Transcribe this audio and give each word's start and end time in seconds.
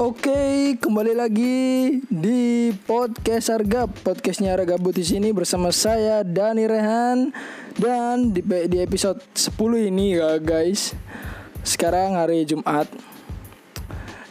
Oke, 0.00 0.80
kembali 0.80 1.12
lagi 1.12 2.00
di 2.08 2.72
podcast 2.88 3.52
Harga 3.52 3.84
Podcastnya 3.84 4.56
Harga 4.56 4.80
di 4.80 5.04
sini 5.04 5.28
bersama 5.28 5.68
saya 5.68 6.24
Dani 6.24 6.64
Rehan 6.64 7.28
dan 7.76 8.32
di, 8.32 8.40
di 8.40 8.80
episode 8.80 9.20
10 9.36 9.92
ini 9.92 10.16
ya 10.16 10.40
guys. 10.40 10.96
Sekarang 11.60 12.16
hari 12.16 12.48
Jumat. 12.48 12.88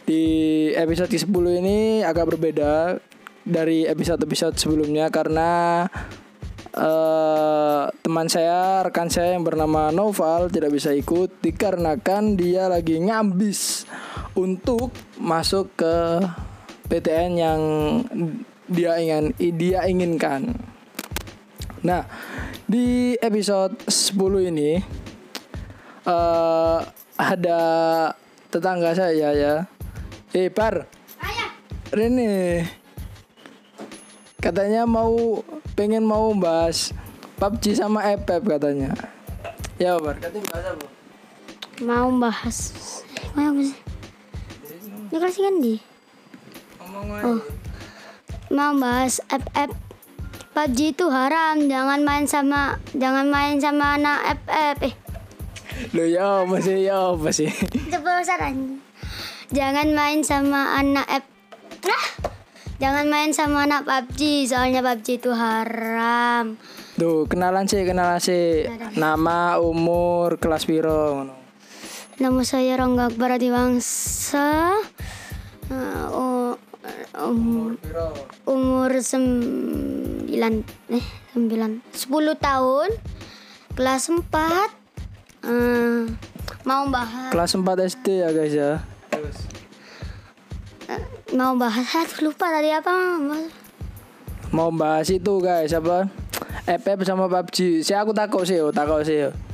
Di 0.02 0.24
episode 0.74 1.06
ke-10 1.06 1.62
ini 1.62 2.02
agak 2.02 2.34
berbeda 2.34 2.98
dari 3.46 3.86
episode-episode 3.86 4.58
sebelumnya 4.58 5.06
karena 5.06 5.86
uh, 6.74 7.86
teman 8.02 8.26
saya, 8.26 8.82
rekan 8.82 9.06
saya 9.06 9.38
yang 9.38 9.46
bernama 9.46 9.94
Noval 9.94 10.50
tidak 10.50 10.74
bisa 10.74 10.90
ikut 10.90 11.38
dikarenakan 11.38 12.34
dia 12.34 12.66
lagi 12.66 12.98
ngambis 12.98 13.86
untuk 14.34 14.94
masuk 15.18 15.70
ke 15.74 15.94
PTN 16.90 17.30
yang 17.38 17.60
dia 18.70 18.98
ingin 18.98 19.34
dia 19.58 19.86
inginkan. 19.86 20.54
Nah, 21.80 22.04
di 22.68 23.16
episode 23.18 23.74
10 23.88 24.50
ini 24.52 24.78
uh, 26.06 26.78
ada 27.16 27.60
tetangga 28.52 28.94
saya 28.94 29.28
ya. 29.32 29.54
Eh, 30.30 30.52
Par. 30.52 30.86
Rene. 31.90 32.62
Katanya 34.38 34.86
mau 34.86 35.42
pengen 35.74 36.06
mau 36.06 36.30
bahas 36.38 36.94
PUBG 37.42 37.82
sama 37.82 38.06
FF 38.14 38.46
katanya. 38.46 38.94
Ya, 39.74 39.98
Par. 39.98 40.22
Katanya 40.22 40.46
bahas 40.46 40.66
apa? 40.70 40.86
Mau 41.82 42.08
bahas. 42.14 42.58
Mau 43.34 43.58
sih? 43.58 43.89
Ini 45.10 45.18
kan 45.18 45.54
di. 45.58 45.74
Oh. 47.26 47.42
Mau 48.54 48.72
bahas 48.78 49.18
FF 49.26 49.70
PUBG 50.54 50.94
itu 50.94 51.06
haram, 51.10 51.58
jangan 51.66 52.02
main 52.06 52.26
sama 52.30 52.78
jangan 52.94 53.26
main 53.26 53.58
sama 53.58 53.98
anak 53.98 54.38
FF. 54.46 54.78
Eh. 54.86 54.94
Lo 55.98 56.06
ya 56.06 56.46
apa 56.46 56.56
sih? 56.62 56.78
Ya 56.86 57.10
apa 57.10 57.28
sih? 57.34 57.50
Coba 57.90 58.22
saran. 58.22 58.78
Jangan 59.50 59.90
main 59.98 60.22
sama 60.22 60.78
anak 60.78 61.06
F. 61.10 61.24
Nah, 61.90 62.04
jangan 62.78 63.06
main 63.10 63.34
sama 63.34 63.66
anak 63.66 63.82
PUBG, 63.82 64.46
soalnya 64.46 64.78
PUBG 64.78 65.18
itu 65.18 65.34
haram. 65.34 66.54
Tuh, 66.94 67.26
kenalan 67.26 67.66
sih, 67.66 67.82
kenalan 67.82 68.22
sih. 68.22 68.70
Nama, 68.94 69.58
umur, 69.58 70.38
kelas 70.38 70.68
piro 70.70 71.39
Nama 72.20 72.44
saya 72.44 72.76
Rangga 72.76 73.08
Akbar 73.08 73.40
Adiwangsa. 73.40 74.76
Uh, 75.72 76.04
oh, 76.12 76.52
umur 78.44 78.92
sembilan 79.00 80.52
eh 80.92 81.06
sembilan 81.32 81.80
sepuluh 81.88 82.36
tahun 82.36 82.92
kelas 83.72 84.12
empat. 84.12 84.68
Uh, 85.48 86.12
mau 86.68 86.84
bahas 86.92 87.32
kelas 87.32 87.56
empat 87.56 87.88
SD 87.88 88.06
ya 88.12 88.28
guys 88.36 88.52
ya? 88.52 88.84
Uh, 90.92 91.04
mau 91.32 91.56
bahas 91.56 92.04
lupa 92.20 92.52
tadi 92.52 92.68
apa 92.68 92.92
mau 94.52 94.68
bahas 94.68 95.08
itu 95.08 95.40
guys 95.40 95.72
apa? 95.72 96.04
FF 96.68 97.00
sama 97.00 97.32
PUBG 97.32 97.80
si 97.80 97.96
aku 97.96 98.12
takut 98.12 98.44
sih 98.44 98.60
takut 98.76 99.08
sih. 99.08 99.49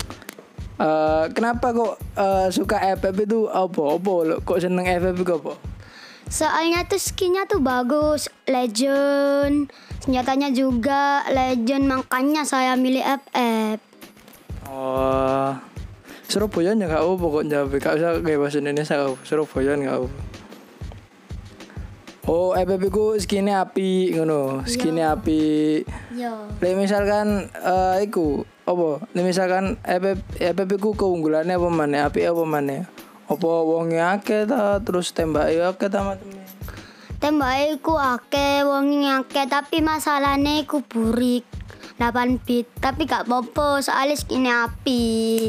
Uh, 0.77 1.25
kenapa 1.33 1.73
kok 1.73 1.97
uh, 2.21 2.49
suka 2.53 2.77
FF 3.01 3.17
itu 3.25 3.49
apa? 3.49 3.83
Apa 3.97 4.13
kok 4.45 4.61
seneng 4.61 4.85
FF 4.85 5.17
itu 5.17 5.33
apa? 5.33 5.53
Soalnya 6.27 6.83
tuh 6.85 6.99
skinnya 6.99 7.47
tuh 7.47 7.63
bagus, 7.63 8.27
legend, 8.51 9.71
senjatanya 10.03 10.51
juga 10.51 11.23
legend, 11.31 11.87
makanya 11.87 12.43
saya 12.43 12.75
milih 12.75 13.01
FF. 13.01 13.79
Oh, 14.67 15.55
Surabaya 16.27 16.75
nggak 16.75 16.99
apa 16.99 17.25
kok 17.31 17.45
jawab, 17.47 17.69
gak 17.79 17.95
usah 18.03 18.11
kayak 18.19 18.41
bahasa 18.43 18.59
Indonesia 18.59 18.95
kau 18.99 19.15
Surabaya 19.23 19.79
nggak 19.79 19.97
apa. 20.03 20.11
Oh, 22.27 22.51
FF 22.59 22.83
itu 22.91 23.05
skinnya 23.23 23.63
api, 23.63 24.19
ngono, 24.19 24.67
skinnya 24.67 25.15
api. 25.15 25.87
Yo. 26.11 26.51
misalkan 26.75 27.47
uh, 27.63 28.03
iku 28.03 28.43
apa? 28.67 29.07
Nih 29.15 29.25
misalkan 29.25 29.79
EPP 29.87 30.43
EPP 30.43 30.71
ku 30.83 30.93
keunggulannya 30.99 31.55
apa 31.55 31.69
mana 31.71 32.11
api 32.11 32.27
apa 32.27 32.43
mana 32.43 32.91
apa 33.31 33.49
wongnya 33.63 34.19
akeh 34.19 34.45
ta? 34.45 34.83
Terus 34.83 35.15
tembak 35.15 35.55
akeh 35.55 35.89
ta 35.89 36.03
macam 36.03 36.29
tembak 37.23 37.81
ku 37.81 37.95
akeh 37.95 38.67
wongnya 38.67 39.23
akeh 39.23 39.47
tapi 39.47 39.81
masalahnya 39.81 40.67
ku 40.67 40.83
burik. 40.83 41.47
8 41.97 42.45
bit 42.45 42.69
tapi 42.77 43.09
gak 43.09 43.25
popo 43.25 43.81
soalnya 43.81 44.21
skinnya 44.21 44.69
api. 44.69 45.49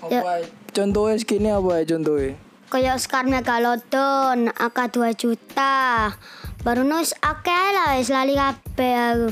Apa 0.00 0.40
ya. 0.40 0.48
contohnya 0.72 1.20
skinnya 1.20 1.60
apa 1.60 1.84
ya 1.84 1.92
contohnya 1.92 2.32
kayak 2.72 2.96
Scar 3.04 3.28
Megalodon 3.28 4.48
AK 4.48 4.78
2 4.96 5.12
juta. 5.12 6.08
Baru 6.64 6.88
nus 6.88 7.12
akeh 7.20 7.66
lah 7.76 8.00
selalu 8.00 8.32
kabeh 8.40 8.96
aku. 8.96 9.28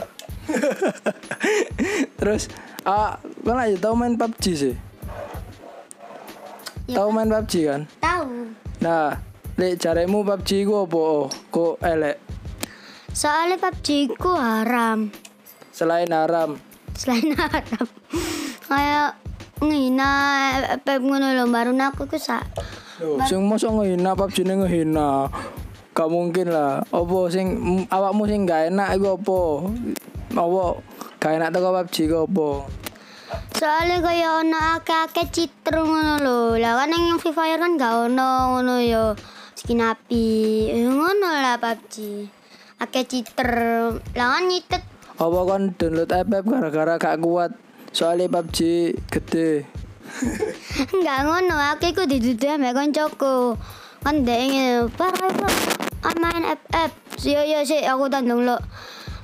Terus 2.21 2.53
Ah, 2.89 3.21
kan 3.45 3.61
aja 3.61 3.77
tahu 3.77 3.93
main 3.93 4.17
PUBG 4.17 4.45
sih. 4.57 4.75
Ya, 6.89 7.05
tahu 7.05 7.13
main 7.13 7.29
PUBG 7.29 7.53
kan? 7.69 7.81
Tahu. 8.01 8.57
Nah, 8.81 9.21
lek 9.61 9.77
caremu 9.77 10.25
PUBG 10.25 10.65
ku 10.65 10.89
apa? 10.89 11.05
Kok 11.53 11.75
elek? 11.85 12.17
Soalnya 13.13 13.61
PUBG 13.61 14.17
ku 14.17 14.33
haram. 14.33 15.13
Selain 15.77 16.09
haram. 16.09 16.57
Selain 16.97 17.37
haram. 17.41 17.87
Kayak 18.65 19.21
ngina 19.61 20.13
pep 20.81 21.05
ngono 21.05 21.37
lho 21.37 21.45
baru 21.53 21.77
aku 21.77 22.09
ku 22.09 22.17
sa. 22.17 22.41
sing 23.29 23.45
mosok 23.45 23.77
ngehina 23.85 24.17
PUBG 24.17 24.49
ne 24.49 24.55
ngehina. 24.65 25.29
Gak 25.93 26.09
mungkin 26.09 26.49
lah. 26.49 26.81
Apa 26.89 27.29
sing 27.29 27.61
awakmu 27.93 28.25
sing 28.25 28.49
gak 28.49 28.73
enak 28.73 28.97
iku 28.97 29.21
apa? 29.21 29.41
Apa 30.33 30.63
Gak 31.21 31.37
enak 31.37 31.53
toko 31.53 31.69
PUBG 31.77 31.97
kok 32.09 32.25
apa? 32.33 32.51
Soalnya 33.53 34.01
kaya 34.01 34.41
ono 34.41 34.57
akeh-akeh 34.81 35.29
citru 35.29 35.85
ngono 35.85 36.17
lho. 36.17 36.57
Lah 36.57 36.81
kan 36.81 36.97
yang 36.97 37.21
Free 37.21 37.37
Fire 37.37 37.61
kan 37.61 37.77
gak 37.77 38.09
ono 38.09 38.57
ngono 38.57 38.81
yo. 38.81 39.13
Skin 39.53 39.85
api. 39.85 40.73
Ngono 40.81 41.29
lah 41.29 41.61
PUBG. 41.61 42.25
Akeh 42.81 43.05
citer. 43.05 43.53
Lah 44.17 44.27
kan 44.33 44.49
nyitet. 44.49 44.81
Apa 45.21 45.41
kan 45.45 45.77
download 45.77 46.09
app 46.09 46.33
gara-gara 46.49 46.97
gak 46.97 47.21
kuat. 47.21 47.53
Soalnya 47.93 48.33
PUBG 48.41 48.59
gede. 49.13 49.69
Enggak 50.97 51.29
ngono, 51.29 51.61
aku 51.61 51.93
iku 51.93 52.09
dituduh 52.09 52.57
ambek 52.57 52.73
kancaku. 52.73 53.61
Kan 54.01 54.25
dhek 54.25 54.41
ngene, 54.49 54.89
"Pak, 54.97 55.13
main 56.17 56.49
app-app." 56.49 56.97
Yo 57.21 57.45
yo 57.45 57.61
sih 57.69 57.85
aku 57.85 58.09
tandung 58.09 58.49
lo 58.49 58.57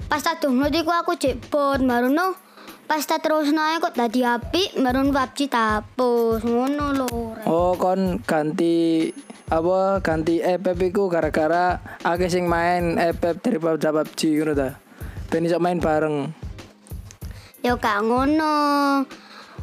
pas 0.06 0.22
tak 0.22 0.42
download 0.42 0.74
iku 0.74 0.90
aku 0.94 1.18
cek 1.18 1.50
bot 1.50 1.82
baru 1.82 2.10
no 2.10 2.38
pas 2.86 3.02
tak 3.02 3.26
terus 3.26 3.50
naik 3.50 3.82
kok 3.82 3.98
tadi 3.98 4.22
api 4.22 4.78
baru 4.78 5.10
PUBG 5.10 5.50
tapus 5.50 6.46
ngono 6.46 6.94
lho 6.94 7.08
oh 7.46 7.74
kon 7.74 8.22
ganti 8.22 9.10
apa 9.46 10.02
ganti 10.02 10.42
FF 10.42 10.78
iku 10.90 11.06
gara-gara 11.06 11.78
akeh 12.02 12.26
sing 12.26 12.50
main 12.50 12.98
FF 12.98 13.38
dari 13.38 13.58
PUBG 13.62 14.42
ngono 14.42 14.52
ta? 14.58 14.74
Ben 15.30 15.46
iso 15.46 15.62
main 15.62 15.78
bareng. 15.78 16.34
Ya 17.62 17.78
gak 17.78 18.02
ngono. 18.02 18.54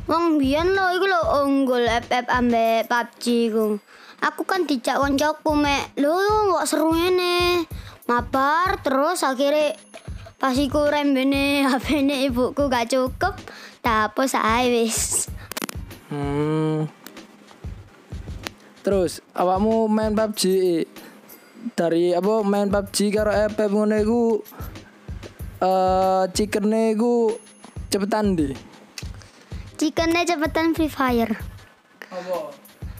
Wong 0.07 0.39
biyen 0.39 0.71
lo 0.71 0.87
iku 0.95 1.05
lo 1.07 1.21
unggul 1.43 1.83
FF 1.83 2.31
ambek 2.31 2.87
PUBG 2.87 3.23
ku. 3.51 3.75
Aku 4.23 4.47
kan 4.47 4.63
dijak 4.63 5.03
koncoku 5.03 5.51
mek, 5.51 5.91
lho 5.99 6.15
kok 6.55 6.67
seru 6.67 6.95
ngene. 6.95 7.67
Mabar 8.07 8.79
terus 8.79 9.19
akhirnya 9.27 9.75
pas 10.43 10.59
iku 10.59 10.91
rembene 10.91 11.63
HP-ne 11.63 12.19
ibuku 12.27 12.67
gak 12.67 12.91
cukup 12.91 13.31
tak 13.79 14.11
hapus 14.11 14.35
ae 14.35 14.67
wis. 14.75 15.31
Hmm. 16.11 16.91
terus 18.83 19.23
awakmu 19.31 19.87
main 19.87 20.11
PUBG 20.11 20.43
dari 21.79 22.11
apa 22.11 22.43
main 22.43 22.67
PUBG 22.67 23.15
karo 23.15 23.31
FF 23.31 23.71
ngono 23.71 23.95
iku 23.95 24.21
eh 25.63 25.63
uh, 25.63 26.23
chickene 26.35 26.91
iku 26.91 27.31
cepetan 27.87 28.35
di 28.35 28.51
chickene 29.79 30.27
cepetan 30.27 30.75
Free 30.75 30.91
Fire. 30.91 31.39
Apa? 32.11 32.51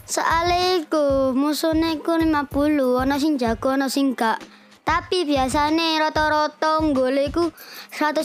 Soalnya 0.08 0.80
iku 0.80 1.36
musuhnya 1.36 1.92
iku 1.92 2.16
50 2.16 3.04
ana 3.04 3.20
sing 3.20 3.36
jago 3.36 3.76
ana 3.76 3.92
sing 3.92 4.16
gak 4.16 4.40
tapi 4.84 5.24
biasanya 5.24 5.96
rata-rata 6.08 6.78
nggole 6.84 7.32
iku 7.32 7.48
100% 7.96 8.20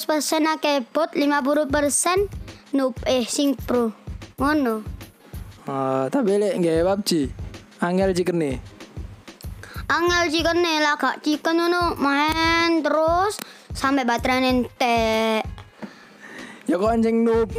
akeh 0.60 0.84
bot, 0.92 1.16
50% 1.16 2.76
noob 2.76 2.96
eh 3.08 3.24
sing 3.24 3.56
pro. 3.56 3.96
Ngono. 4.36 4.84
Uh, 5.64 6.12
tapi 6.12 6.36
lek 6.36 6.60
nggak 6.60 6.84
PUBG, 6.84 7.32
angel 7.80 8.12
nih. 8.36 8.60
angel 9.90 10.30
chicken 10.30 10.62
nih 10.62 10.78
lah 10.86 11.02
gak 11.02 11.26
chicken 11.26 11.58
ngono 11.58 11.98
main 11.98 12.86
terus 12.86 13.42
sampai 13.74 14.06
baterai 14.06 14.46
entek. 14.46 15.42
Ya 16.70 16.78
kok 16.78 16.94
anjing 16.94 17.26
noob. 17.26 17.50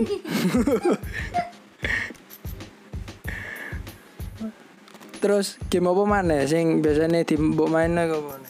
Terus 5.20 5.60
game 5.68 5.90
apa 5.90 6.02
mana 6.08 6.48
sing 6.48 6.80
biasanya 6.80 7.26
di 7.28 7.36
mbok 7.36 7.68
main 7.68 7.92
apa? 7.92 8.49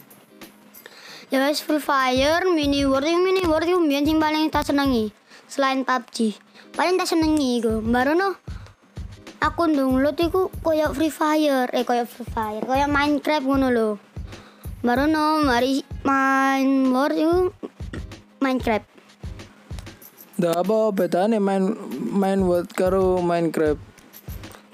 Ya 1.30 1.38
wes 1.46 1.62
Free 1.62 1.78
Fire, 1.78 2.42
Mini 2.50 2.82
World, 2.82 3.06
Mini 3.06 3.46
World 3.46 3.62
itu 3.62 3.78
mbiyen 3.78 4.02
sing 4.02 4.18
paling 4.18 4.50
tak 4.50 4.66
senengi 4.66 5.14
selain 5.46 5.86
PUBG. 5.86 6.34
Paling 6.74 6.98
tak 6.98 7.06
senengi 7.06 7.62
iku. 7.62 7.78
Baru 7.78 8.18
no 8.18 8.34
aku 9.38 9.70
download 9.70 10.18
iku 10.18 10.50
koyo 10.58 10.90
Free 10.90 11.14
Fire, 11.14 11.70
eh 11.70 11.86
koyo 11.86 12.02
Free 12.02 12.26
Fire, 12.26 12.66
koyo 12.66 12.90
Minecraft 12.90 13.46
ngono 13.46 13.70
lho. 13.70 13.90
Baru 14.82 15.06
no 15.06 15.38
mari 15.46 15.86
main 16.02 16.90
World 16.90 17.14
itu 17.14 17.38
Minecraft. 18.42 18.90
Dah 20.34 20.66
apa 20.66 20.90
bedanya 20.90 21.38
main 21.38 21.78
main 22.10 22.42
World 22.42 22.74
karo 22.74 23.22
Minecraft? 23.22 23.78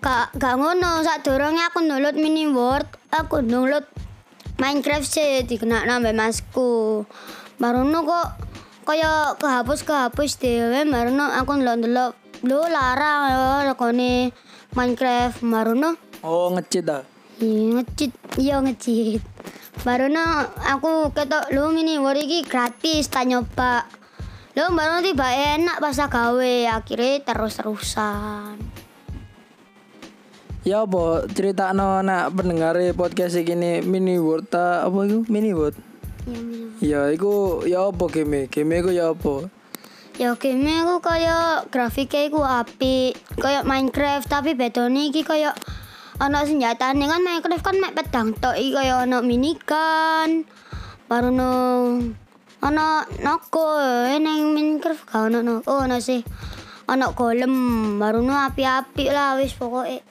Gak 0.01 0.33
gak 0.41 0.57
ngono, 0.57 1.05
saat 1.05 1.21
dorongnya 1.21 1.69
aku 1.69 1.85
download 1.85 2.17
Mini 2.17 2.49
World, 2.49 2.89
aku 3.13 3.45
download 3.45 3.85
Minecraft 4.57 5.05
sih 5.05 5.45
dikena 5.45 5.85
nambah 5.85 6.17
masku. 6.17 7.05
Baru 7.61 7.85
no 7.85 8.05
kok 8.09 8.29
kaya 8.87 9.35
kehapus 9.37 9.83
kehapus 9.83 10.39
dewe 10.39 10.87
baru 10.87 11.11
no 11.11 11.27
aku 11.27 11.59
ndelok-ndelok 11.59 12.13
lu 12.47 12.63
larang 12.71 13.21
ya 13.27 13.43
lakone 13.67 14.31
Minecraft 14.79 15.43
baru 15.43 15.75
no 15.75 15.91
Oh 16.23 16.55
ngecit 16.55 16.87
ah. 16.87 17.03
iya 17.43 17.83
ngecit 17.83 18.13
iya 18.39 18.57
ngecit 18.63 19.21
baru 19.83 20.07
no 20.07 20.23
aku 20.71 21.11
ketok 21.11 21.51
lu 21.51 21.75
mini 21.75 21.99
war 21.99 22.15
iki 22.15 22.47
gratis 22.47 23.11
tak 23.11 23.27
nyoba 23.27 23.91
lu 24.55 24.71
baru 24.71 25.03
tiba 25.03 25.35
enak 25.35 25.83
pas 25.83 25.99
gawe 25.99 26.55
akhirnya 26.71 27.27
terus-terusan 27.27 28.86
Ya 30.67 30.83
apa 30.83 31.23
cerita 31.31 31.71
no 31.71 32.03
nak 32.03 32.35
pendengar 32.35 32.75
podcast 32.99 33.39
ini 33.39 33.87
mini 33.87 34.19
word 34.19 34.51
ta 34.51 34.83
apa 34.83 35.07
itu 35.07 35.23
mini 35.31 35.55
word? 35.55 35.79
ya 36.27 36.43
mini 36.43 36.59
Ya 36.83 37.01
iku 37.15 37.63
ya 37.63 37.87
apa 37.87 38.05
game? 38.11 38.51
Game 38.51 38.75
iku 38.75 38.91
ya 38.91 39.15
apa? 39.15 39.47
Ya 40.19 40.35
game 40.35 40.83
aku 40.83 41.07
kaya 41.07 41.63
grafiknya 41.71 42.27
iku 42.27 42.43
apik, 42.43 43.15
kaya 43.39 43.63
Minecraft 43.63 44.27
tapi 44.27 44.59
bedone 44.59 45.07
iki 45.07 45.23
kaya 45.23 45.55
ana 46.19 46.43
senjatane 46.43 47.07
kan 47.07 47.23
Minecraft 47.23 47.63
kan 47.63 47.77
mek 47.79 47.95
pedang 47.95 48.35
tok 48.35 48.59
iki 48.59 48.75
kaya 48.75 49.07
ana 49.07 49.23
minigun. 49.23 50.51
Baru 51.07 51.31
no 51.31 51.55
ana 52.59 53.07
nako 53.23 53.79
eh, 53.79 54.19
ning 54.19 54.51
Minecraft 54.51 55.15
gak 55.15 55.31
ana 55.31 55.47
no. 55.47 55.63
Oh 55.71 55.87
ana 55.87 56.03
sih. 56.03 56.27
Ana 56.91 57.15
golem, 57.15 57.55
baru 58.03 58.19
no 58.19 58.35
api-api 58.35 59.15
lah 59.15 59.39
wis 59.39 59.55
pokoke. 59.55 60.06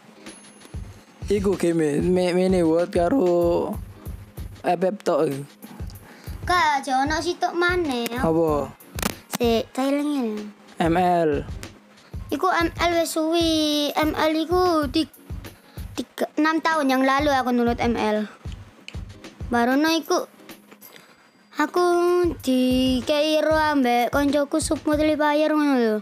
Iku 1.25 1.57
game 1.57 2.05
mi- 2.05 2.33
mini 2.37 2.61
word 2.61 2.93
karo 2.93 3.73
FF 4.61 4.95
tok. 5.01 5.33
Kak, 6.45 6.81
aja 6.81 7.01
ana 7.01 7.17
sitok 7.17 7.57
maneh. 7.57 8.05
Apa? 8.21 8.69
Si 9.33 9.65
tailingnya. 9.73 10.45
ML. 10.77 11.41
Iku 12.29 12.45
ML 12.45 12.91
wis 13.01 13.09
suwi. 13.09 13.89
ML 13.97 14.31
iku 14.37 14.85
di 14.85 15.09
tiga, 15.97 16.29
6 16.37 16.61
tahun 16.61 16.93
yang 16.93 17.01
lalu 17.01 17.33
aku 17.33 17.49
nurut 17.49 17.81
ML. 17.81 18.29
Baru 19.49 19.73
no 19.81 19.89
iku 19.89 20.29
aku 21.57 21.85
di 22.45 22.61
Kairo 23.01 23.57
ambek 23.57 24.13
koncoku 24.13 24.61
multiplayer 24.85 25.49
ngono 25.49 25.73
lho. 25.81 25.97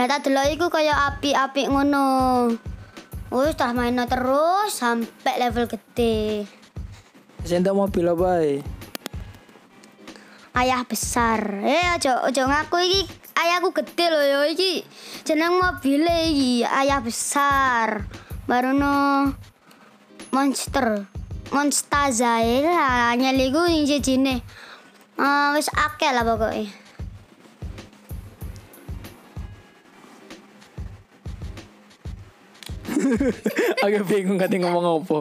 Lah 0.00 0.06
tak 0.08 0.24
delok 0.24 0.48
iku 0.48 0.66
kaya 0.72 1.12
api-api 1.12 1.68
ngono. 1.68 2.08
Wis 3.30 3.54
tak 3.54 3.78
main 3.78 3.94
terus 4.10 4.74
sampai 4.74 5.38
level 5.38 5.70
gede. 5.70 6.50
Sing 7.46 7.62
tak 7.62 7.78
mobil 7.78 8.02
apa 8.10 8.26
ae? 8.42 8.58
Ayah 10.58 10.82
besar. 10.82 11.62
Eh 11.62 11.86
aja 11.94 12.26
aja 12.26 12.42
ngaku 12.50 12.82
iki 12.82 13.06
ayahku 13.38 13.70
gede 13.70 14.10
loh 14.10 14.24
yo 14.26 14.40
iki. 14.50 14.82
Jeneng 15.22 15.62
mobil 15.62 16.02
iki 16.10 16.66
ayah 16.66 16.98
besar. 16.98 18.02
Baru 18.50 18.74
no 18.74 19.30
monster. 20.34 21.06
Monstaza 21.54 22.42
ya 22.42 22.66
lah 22.66 23.14
nyeliku 23.14 23.62
sing 23.70 23.86
sijine. 23.86 24.42
Ah 25.14 25.54
wis 25.54 25.70
akeh 25.70 26.10
lah 26.10 26.26
pokoknya. 26.26 26.79
Aku 33.84 34.02
bingung 34.06 34.38
kate 34.38 34.56
ngomong 34.58 35.02
apa. 35.02 35.18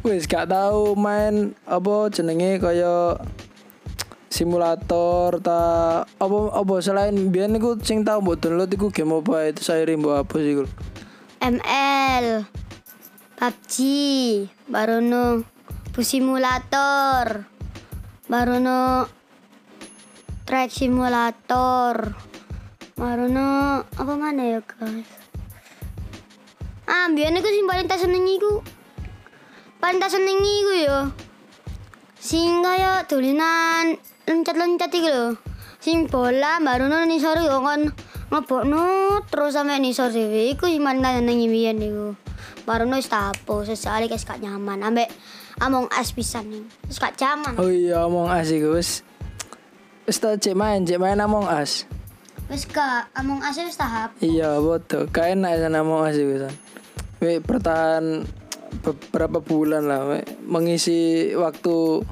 Wis 0.06 0.24
gak 0.24 0.48
tahu 0.48 0.96
main 0.96 1.52
apa 1.68 2.08
jenenge 2.08 2.56
kaya 2.56 3.20
simulator 4.32 5.36
ta 5.42 5.60
apa 6.06 6.38
apa 6.56 6.74
selain 6.80 7.28
biyen 7.28 7.60
iku 7.60 7.76
sing 7.84 8.06
tau 8.06 8.24
mbok 8.24 8.40
download 8.40 8.72
iku 8.72 8.88
game 8.88 9.20
apa 9.20 9.52
itu 9.52 9.60
saya 9.60 9.84
mbok 9.84 10.24
apa 10.24 10.34
sih. 10.40 10.64
ML. 11.40 12.26
PUBG. 13.40 13.74
Baru 14.68 15.00
no 15.00 15.44
simulator. 16.00 17.44
Baru 18.28 18.56
no 18.60 19.08
track 20.48 20.72
simulator. 20.72 22.29
Baru 23.00 23.32
no 23.32 23.80
apa 23.96 24.12
mana 24.12 24.44
ya 24.44 24.60
guys? 24.60 25.08
Ah, 26.84 27.08
biyen 27.08 27.32
iku 27.32 27.48
sing 27.48 27.64
paling 27.64 27.88
tak 27.88 27.96
senengi 27.96 28.36
iku. 28.36 28.60
Paling 29.80 29.96
tak 29.96 30.12
senengi 30.12 30.52
iku 30.60 30.72
yo. 30.84 31.00
Sing 32.20 32.60
kaya 32.60 33.08
dolinan 33.08 33.96
loncat-loncat 34.28 34.92
iku 34.92 35.08
lho. 35.08 35.26
Sing 35.80 36.12
bola 36.12 36.60
baru 36.60 36.92
no 36.92 37.00
nisor 37.08 37.40
yo 37.40 37.64
kon 37.64 37.88
ngebokno 38.28 39.24
terus 39.32 39.56
sampe 39.56 39.80
nisor 39.80 40.12
dhewe 40.12 40.52
iku 40.52 40.68
sing 40.68 40.84
paling 40.84 41.00
tak 41.00 41.24
senengi 41.24 41.48
biyen 41.48 41.80
iku. 41.80 42.12
Baru 42.68 42.84
no 42.84 43.00
wis 43.00 43.08
sesali 43.08 44.12
guys 44.12 44.28
gak 44.28 44.44
nyaman 44.44 44.84
ambek 44.84 45.08
Among 45.56 45.88
Us 45.88 46.12
pisan 46.12 46.52
nih. 46.52 46.68
Wis 46.84 47.00
gak 47.00 47.16
nyaman. 47.16 47.56
Oh 47.56 47.72
iya 47.72 48.04
Among 48.04 48.28
Us 48.28 48.52
iku 48.52 48.76
wis 48.76 49.00
wis 50.04 50.20
tak 50.20 50.36
cek 50.36 50.52
main, 50.52 50.84
cek 50.84 51.00
main 51.00 51.16
Among 51.16 51.48
Us. 51.48 51.88
Wis 52.50 52.66
gak 52.66 53.14
Among 53.14 53.38
Us 53.46 53.62
wis 53.62 53.78
tak 53.78 53.86
hapus. 53.86 54.18
Iya 54.26 54.58
kayak 55.14 55.38
enak 55.38 55.62
sana 55.62 55.86
Among 55.86 56.02
Us 56.02 56.18
iku 56.18 56.34
san. 56.42 56.54
We 57.22 57.38
bertahan 57.38 58.26
beberapa 58.82 59.38
bulan 59.38 59.86
lah 59.86 60.02
we. 60.10 60.26
mengisi 60.50 61.30
waktu 61.38 62.02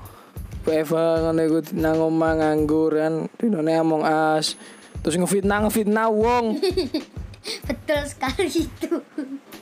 WFH 0.63 1.27
ngono 1.27 1.41
iku 1.43 1.59
nang 1.75 1.99
omah 1.99 2.39
nganggur 2.39 2.95
kan 2.95 3.27
dinone 3.35 3.75
Among 3.75 4.07
Us. 4.07 4.55
Terus 5.03 5.19
ngefitnah 5.19 5.67
ngefitnah 5.67 6.07
wong, 6.07 6.59
Betul 7.67 8.03
sekali 8.07 8.51
itu. 8.51 8.95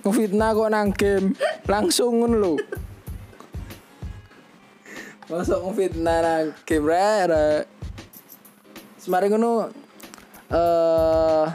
ngefitnah 0.04 0.52
kok 0.52 0.68
nang 0.68 0.92
game 0.92 1.32
langsung 1.64 2.20
ngono 2.20 2.36
lho. 2.36 2.54
Masuk 5.32 5.72
ngefitnah 5.72 6.18
nang 6.20 6.44
game 6.68 6.84
re, 6.84 7.08
re. 7.32 7.48
Semari 9.00 9.32
ngono 9.32 9.72
eh 10.50 11.46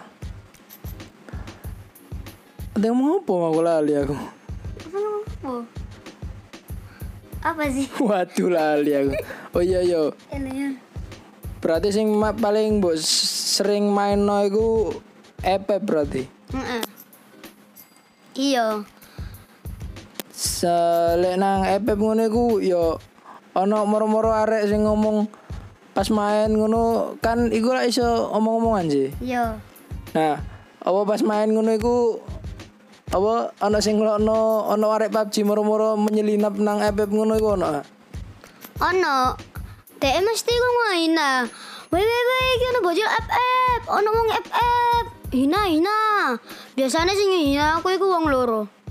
ada 2.72 2.86
yang 2.90 2.98
mau 2.98 3.20
apa 3.22 3.34
aku 3.52 3.62
lali 3.62 3.94
aku. 3.94 4.16
Apa 7.42 7.64
sih? 7.70 7.86
Waduh 8.10 8.50
lali 8.50 8.92
aku. 8.96 9.12
Oh 9.54 9.62
iya 9.62 9.86
yo. 9.86 10.16
Elian. 10.34 10.82
Berarti 11.62 11.94
sing 11.94 12.10
paling 12.18 12.82
mbok 12.82 12.98
sering 12.98 13.92
main 13.92 14.24
no 14.24 14.42
iku 14.42 14.98
EP 15.46 15.68
berarti. 15.84 16.26
Iya. 18.34 18.82
Selek 20.32 21.36
nang 21.38 21.68
EP 21.70 21.86
ngono 21.86 22.24
iku 22.26 22.46
yo 22.64 22.98
ana 23.52 23.84
moro-moro 23.84 24.32
arek 24.32 24.72
sing 24.72 24.88
ngomong 24.88 25.28
pas 25.92 26.08
main 26.08 26.48
ngono 26.48 27.16
kan 27.20 27.52
iku 27.52 27.76
lah 27.76 27.84
iso 27.84 28.32
omong-omongan 28.32 28.86
sih. 28.88 29.08
Iya. 29.20 29.60
Nah, 30.16 30.36
apa 30.80 31.00
pas 31.04 31.22
main 31.24 31.52
ngono 31.52 31.72
iku 31.76 31.96
apa 33.12 33.52
ana 33.60 33.84
sing 33.84 34.00
ngelokno 34.00 34.72
ana 34.72 34.86
arek 34.96 35.12
PUBG 35.12 35.44
moro-moro 35.44 36.00
menyelinap 36.00 36.56
nang 36.56 36.80
EP 36.80 36.96
ngono 37.12 37.36
iku 37.36 37.60
ana. 37.60 37.84
Ono. 38.80 39.18
Dek 40.02 40.16
mesti 40.24 40.54
ku 40.56 40.70
main 40.88 41.14
ah. 41.20 41.44
Wei 41.92 42.02
wei 42.02 42.24
wei 42.28 42.48
iki 42.56 42.66
ono 42.72 42.80
bocil 42.82 43.08
FF. 43.08 43.82
Ono 43.92 44.10
wong 44.10 44.30
FF. 44.48 45.06
Hina 45.36 45.62
hina. 45.68 46.00
Biasanya 46.74 47.14
sing 47.14 47.30
hina 47.36 47.78
aku 47.78 47.94
iku 47.94 48.08
wong 48.08 48.32
loro. 48.32 48.82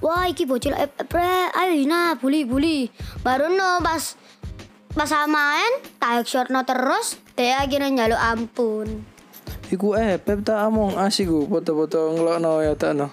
wah 0.00 0.24
iki 0.26 0.48
bocil 0.48 0.72
pre 1.06 1.52
ayo 1.52 1.72
Ina 1.76 2.16
bully 2.16 2.48
bully 2.48 2.88
baru 3.20 3.52
no 3.52 3.84
pas 3.84 4.16
pas 4.90 5.10
main 5.30 5.72
tak 6.02 6.26
short 6.26 6.50
no 6.50 6.66
terus 6.66 7.18
dia 7.38 7.62
akhirnya 7.62 8.06
nyaluk 8.06 8.20
ampun 8.20 8.88
Iku 9.70 9.94
eh 9.94 10.18
pep 10.18 10.42
tak 10.42 10.66
among 10.66 10.98
asiku 10.98 11.46
foto-foto 11.46 12.10
ngelokno 12.10 12.58
ya 12.58 12.74
tak 12.74 12.98
no. 12.98 13.06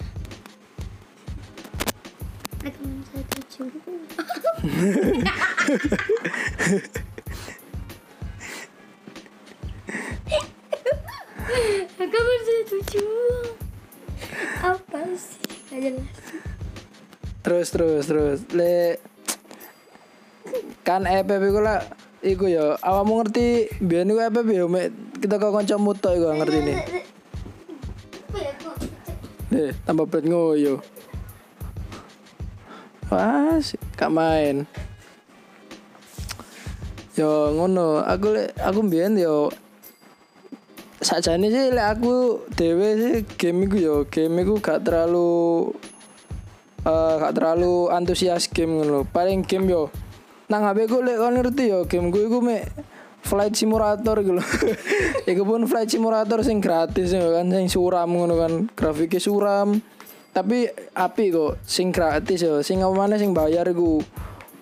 Aku 11.94 12.18
masih 12.18 12.58
tujuh. 12.74 13.54
Apa 14.66 14.98
sih? 15.14 15.46
Gak 15.70 15.78
jelas. 15.78 16.10
Terus 17.46 17.70
terus 17.70 18.02
terus 18.10 18.38
le 18.50 18.98
kan 20.86 21.04
EPP 21.04 21.42
iku 21.52 21.60
lah 21.60 21.84
iku 22.24 22.50
ya 22.50 22.74
awakmu 22.82 23.22
ngerti 23.22 23.68
biyen 23.78 24.10
iku 24.10 24.20
EPP 24.26 24.48
ya 24.54 24.66
kita 25.18 25.34
kok 25.38 25.54
kancamu 25.54 25.92
tok 25.94 26.14
iku 26.16 26.26
ngerti 26.34 26.58
nih. 26.64 26.78
Eh, 29.48 29.72
tambah 29.88 30.04
berat 30.04 30.28
ngoyo. 30.28 30.84
Pas, 33.08 33.64
gak 33.96 34.12
main. 34.12 34.68
Yo 37.16 37.56
ngono, 37.56 38.04
aku 38.04 38.36
lek 38.36 38.52
aku 38.60 38.84
mbiyen 38.84 39.16
yo 39.16 39.48
sakjane 41.00 41.48
sih 41.48 41.72
lek 41.72 41.96
aku 41.96 42.44
dhewe 42.52 42.88
sih 43.00 43.14
game 43.40 43.64
iku 43.64 43.76
yo 43.80 43.96
game 44.12 44.44
iku 44.44 44.60
gak 44.60 44.84
terlalu 44.84 45.72
eh 46.84 47.14
gak 47.16 47.32
terlalu 47.32 47.88
antusias 47.88 48.52
game 48.52 48.76
ngono. 48.76 49.08
Paling 49.08 49.48
game 49.48 49.72
yo 49.72 49.88
nang 50.48 50.64
HP 50.64 50.88
ku 50.88 51.04
lek 51.04 51.20
kon 51.20 51.36
ngerti 51.36 51.64
yo 51.68 51.84
game 51.84 52.08
ku 52.08 52.24
iku 52.24 52.40
mek 52.40 52.64
flight 53.20 53.52
simulator 53.52 54.16
gitu 54.24 54.40
iku 55.30 55.42
pun 55.44 55.68
flight 55.68 55.92
simulator 55.92 56.40
sing 56.40 56.64
gratis 56.64 57.12
ya 57.12 57.20
kan 57.20 57.52
sing 57.52 57.68
suram 57.68 58.08
ngono 58.08 58.34
kan. 58.40 58.52
Grafiknya 58.72 59.20
suram. 59.20 59.76
Tapi 60.32 60.70
api 60.96 61.24
kok 61.34 61.60
sing 61.66 61.92
gratis 61.92 62.40
yo. 62.40 62.64
Sing 62.64 62.80
apa 62.80 62.94
mana 62.94 63.20
sing 63.20 63.36
bayar 63.36 63.68
iku 63.68 64.00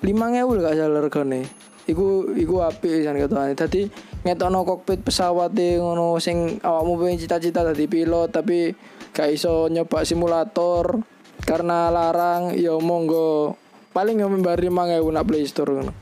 5000 0.02 0.62
gak 0.62 0.74
salah 0.74 1.02
regane. 1.02 1.42
Iku 1.86 2.34
iku 2.34 2.66
api 2.66 3.06
jan 3.06 3.14
ketone. 3.14 3.54
Dadi 3.54 3.86
ngetokno 4.26 4.66
kokpit 4.66 5.06
pesawat 5.06 5.54
e 5.54 5.78
ngono 5.78 6.18
sing 6.18 6.58
awakmu 6.58 6.98
pengen 6.98 7.22
cita-cita 7.22 7.62
dadi 7.62 7.86
pilot 7.86 8.34
tapi 8.34 8.74
gak 9.14 9.30
iso 9.30 9.70
nyoba 9.70 10.02
simulator 10.02 10.98
karena 11.46 11.94
larang 11.94 12.58
ya 12.58 12.74
monggo 12.82 13.54
paling 13.96 14.20
yo 14.20 14.28
mbari 14.28 14.68
5000 14.68 15.08
nak 15.08 15.24
Play 15.24 15.48
Store 15.48 15.72
ngono. 15.72 15.92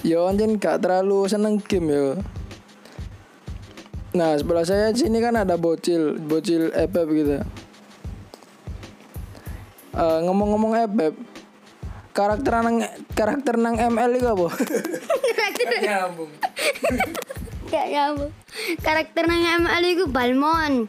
Yo 0.00 0.24
anjen 0.24 0.56
gak 0.56 0.80
terlalu 0.80 1.28
seneng 1.28 1.60
game 1.60 1.92
yo. 1.92 2.16
Nah 4.16 4.32
sebelah 4.40 4.64
saya 4.64 4.88
sini 4.96 5.20
kan 5.20 5.36
ada 5.36 5.60
bocil, 5.60 6.16
bocil 6.16 6.72
EPEP 6.72 7.08
gitu. 7.12 7.44
Eh, 9.98 10.18
ngomong-ngomong 10.24 10.80
EPEP, 10.88 11.12
karakter 12.16 12.56
nang 12.64 12.80
karakter 13.12 13.60
nang 13.60 13.76
ML 13.76 14.10
itu 14.16 14.28
apa? 14.32 14.48
Nyambung. 15.84 16.30
Gak 17.68 17.86
nyambung. 17.92 18.32
Karakter 18.80 19.28
nang 19.28 19.44
ML 19.60 19.82
itu 19.84 20.08
Balmon, 20.08 20.88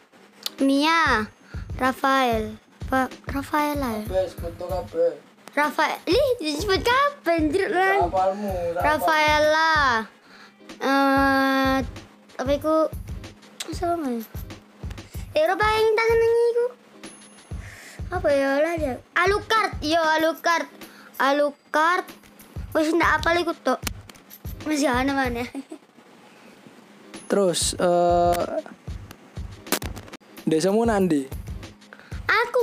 Mia, 0.64 1.28
Rafael, 1.76 2.56
Pak 2.90 3.14
Rafael 3.30 3.78
lah. 3.78 4.02
ya? 4.02 4.04
Bes, 4.10 4.34
foto 4.34 4.66
kabeh. 4.66 5.14
Rafael, 5.54 6.02
lih 6.10 6.30
disebut 6.42 6.82
kapan 6.82 7.54
jeruk 7.54 7.70
lan? 7.70 8.10
Rafaela. 8.82 10.06
Eh, 10.82 11.78
apa 12.42 12.52
iku? 12.58 12.90
Sama 13.70 14.10
ya? 14.10 14.26
Eropa 15.38 15.66
yang 15.70 15.94
tak 15.94 16.08
seneng 16.10 16.34
iku. 16.34 16.66
Apa 18.10 18.30
ya 18.34 18.50
lah 18.58 18.74
dia? 18.74 18.96
Alucard, 19.14 19.72
yo 19.86 20.02
Alucard. 20.02 20.66
Alucard. 21.22 22.06
Wis 22.74 22.90
ndak 22.98 23.22
apal 23.22 23.38
iku 23.38 23.54
tok. 23.54 23.78
Masih 24.66 24.90
ana 24.90 25.14
mana? 25.14 25.46
Terus 27.30 27.78
eh 27.78 28.58
desamu 30.50 30.90
nanti? 30.90 31.39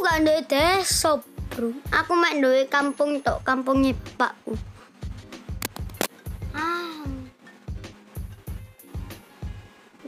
Gak 0.06 0.22
ndek 0.22 0.46
desa, 0.46 1.18
Bro. 1.50 1.74
Aku 1.90 2.14
mek 2.14 2.38
duwe 2.38 2.62
kampung 2.70 3.18
tok, 3.26 3.42
kampungnya 3.42 3.90
bapakku. 4.14 4.54
Ah. 6.54 7.02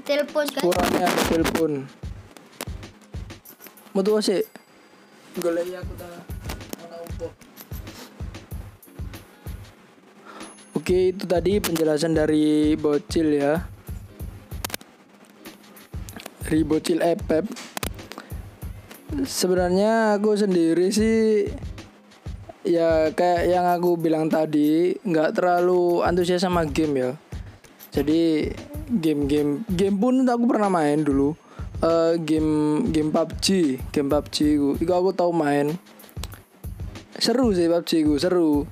Telepon 0.06 0.46
kan? 0.54 0.62
Kurangnya 0.62 1.02
ada 1.02 1.22
telepon. 1.26 1.82
Mau 3.90 4.06
tuh 4.06 4.22
sih? 4.22 4.38
Golek 5.42 5.66
aku 5.74 5.92
dah. 5.98 6.18
Oke, 10.78 11.10
itu 11.10 11.26
tadi 11.26 11.58
penjelasan 11.58 12.14
dari 12.14 12.78
bocil 12.78 13.34
ya. 13.34 13.66
Dari 16.46 16.62
bocil 16.62 17.02
epep. 17.02 17.50
Sebenarnya 19.08 20.20
aku 20.20 20.36
sendiri 20.36 20.92
sih 20.92 21.48
ya 22.68 23.08
kayak 23.16 23.48
yang 23.48 23.64
aku 23.64 23.96
bilang 23.96 24.28
tadi 24.28 24.92
nggak 25.00 25.32
terlalu 25.32 26.04
antusias 26.04 26.44
sama 26.44 26.68
game 26.68 26.94
ya. 27.00 27.10
Jadi 27.88 28.52
game-game 28.88 29.64
game 29.68 29.96
pun 29.96 30.28
aku 30.28 30.44
pernah 30.44 30.68
main 30.68 31.00
dulu. 31.00 31.32
Eh, 31.78 32.18
game 32.20 32.82
game 32.90 33.14
PUBG, 33.14 33.78
game 33.94 34.10
PUBG 34.10 34.36
ku. 34.58 34.68
Iku 34.82 34.92
aku 34.92 35.10
tahu 35.14 35.30
main. 35.30 35.78
Seru 37.16 37.54
sih 37.54 37.70
PUBG 37.70 38.02
ku, 38.02 38.18
seru. 38.18 38.66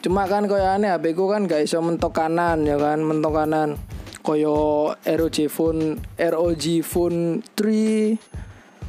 Cuma 0.00 0.24
kan 0.24 0.48
koyo 0.48 0.64
aneh 0.64 0.88
HP 0.88 1.12
ku 1.12 1.28
kan 1.28 1.44
gak 1.44 1.68
iso 1.68 1.84
mentok 1.84 2.16
kanan 2.16 2.64
ya 2.64 2.80
kan, 2.80 3.04
mentok 3.04 3.38
kanan. 3.38 3.76
Koyo 4.24 4.90
ROG 5.04 5.46
Phone, 5.46 6.02
ROG 6.18 6.64
Phone 6.82 7.44
3, 7.54 8.18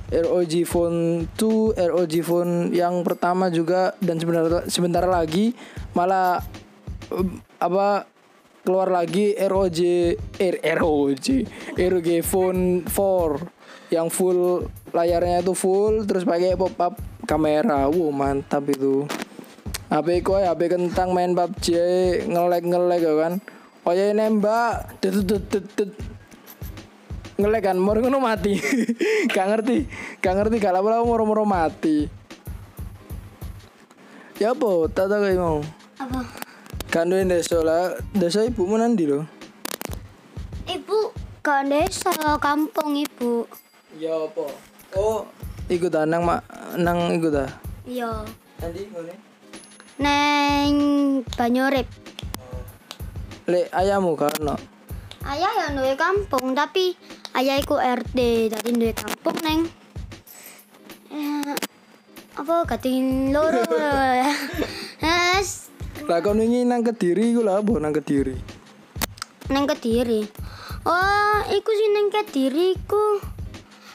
ROG 0.08 0.54
Phone 0.64 1.28
2, 1.36 1.76
ROG 1.76 2.14
Phone 2.24 2.72
yang 2.72 3.04
pertama 3.04 3.52
juga 3.52 3.92
dan 4.00 4.16
sebentar 4.20 4.64
sebentar 4.72 5.04
lagi 5.04 5.52
malah 5.92 6.40
eh, 7.12 7.28
apa 7.60 8.08
keluar 8.64 8.92
lagi 8.92 9.36
ROG 9.36 9.80
R, 10.40 10.56
ROG 10.80 11.28
ROG 11.76 12.10
Phone 12.24 12.84
4 12.88 13.92
yang 13.96 14.12
full 14.12 14.68
layarnya 14.92 15.40
itu 15.40 15.56
full 15.56 16.04
terus 16.04 16.28
pakai 16.28 16.60
pop 16.60 16.76
up 16.80 17.00
kamera. 17.24 17.88
Wow 17.88 18.12
mantap 18.12 18.68
itu. 18.68 19.08
HP 19.88 20.20
ku 20.20 20.36
ya 20.36 20.52
HP 20.52 20.68
kentang 20.68 21.16
main 21.16 21.32
PUBG 21.32 21.68
ngelek 22.28 22.64
ngelek 22.68 23.02
ya 23.08 23.14
kan? 23.16 23.34
Oh 23.88 23.96
ya 23.96 24.12
nembak 24.12 25.00
ngelek 27.38 27.62
kan 27.64 27.78
mau 27.78 27.94
ngono 27.94 28.18
mati. 28.18 28.58
Gak 29.34 29.46
ngerti 29.48 29.86
gak 30.18 30.34
ngerti 30.36 30.56
gak 30.58 30.74
lama-lama 30.74 31.06
moro-moro 31.06 31.44
mati. 31.44 32.10
Ya 34.38 34.54
apa 34.54 34.70
tak 34.88 35.08
tahu 35.08 35.22
kayak 35.24 35.38
mau. 35.38 35.62
Apa? 35.98 36.22
kan 36.88 37.06
duwe 37.06 37.24
desa 37.24 37.60
lah. 37.60 37.94
Desa 38.12 38.42
ibumu 38.42 38.76
nanti 38.76 39.04
loh 39.04 39.26
Ibu 40.66 41.12
ke 41.40 41.56
desa, 41.66 42.12
kampung 42.38 42.96
ibu. 42.96 43.48
ya 43.94 44.14
apa? 44.14 44.46
Oh 44.94 45.24
ikut 45.68 45.92
ah 45.92 46.04
nang 46.04 46.24
mak 46.24 46.44
nang 46.76 47.12
ikut 47.14 47.34
ah 47.34 47.50
Iya. 47.84 48.24
nanti 48.58 48.84
ngene 48.86 49.14
Neng 49.98 50.74
Banyorep. 51.34 51.88
lek 53.46 53.68
ayahmu 53.72 54.14
karena 54.14 54.54
Ayah 55.24 55.52
yang 55.60 55.76
duwe 55.76 55.92
kampung, 55.94 56.56
tapi 56.56 56.96
ayah 57.38 57.62
iku 57.62 57.78
RT, 57.78 58.18
jadi 58.50 58.70
duwe 58.74 58.92
kampung 58.98 59.38
neng. 59.46 59.62
Eh, 61.14 61.54
apa 62.36 62.56
kating 62.66 63.32
loro. 63.32 63.64
Yes, 64.98 65.70
lah 66.10 66.26
kau 66.26 66.34
wingi 66.34 66.66
nang 66.66 66.82
kediri 66.82 67.38
iku 67.38 67.46
lah 67.46 67.62
apa 67.62 67.78
nang 67.78 67.94
kediri 67.94 68.58
neng 69.48 69.64
Kediri. 69.64 70.28
Oh, 70.84 71.38
iku 71.52 71.72
sih 71.72 71.90
neng 71.96 72.12
Kediri 72.12 72.76
iku. 72.76 73.24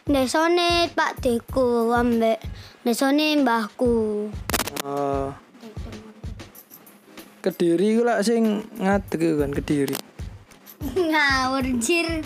Desone 0.09 0.91
Pak 0.91 1.23
Deku 1.23 1.93
ambek 1.93 2.41
desone 2.83 3.39
mbahku. 3.39 4.29
Ah. 4.83 5.37
kediri 7.43 7.99
iku 7.99 8.03
lah 8.07 8.23
sing 8.23 8.67
ngadeg 8.79 9.35
kan 9.39 9.51
kediri 9.51 9.99
Ngawur 11.11 11.67
jir. 11.83 12.23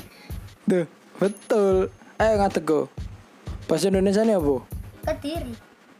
Duh, 0.65 0.89
betul. 1.17 1.89
Eh 2.17 2.33
ngadeg 2.37 2.65
kok. 2.65 2.87
Bahasa 3.67 3.89
Indonesia 3.91 4.23
ini 4.23 4.35
apa? 4.35 4.55
Kediri. 5.07 5.55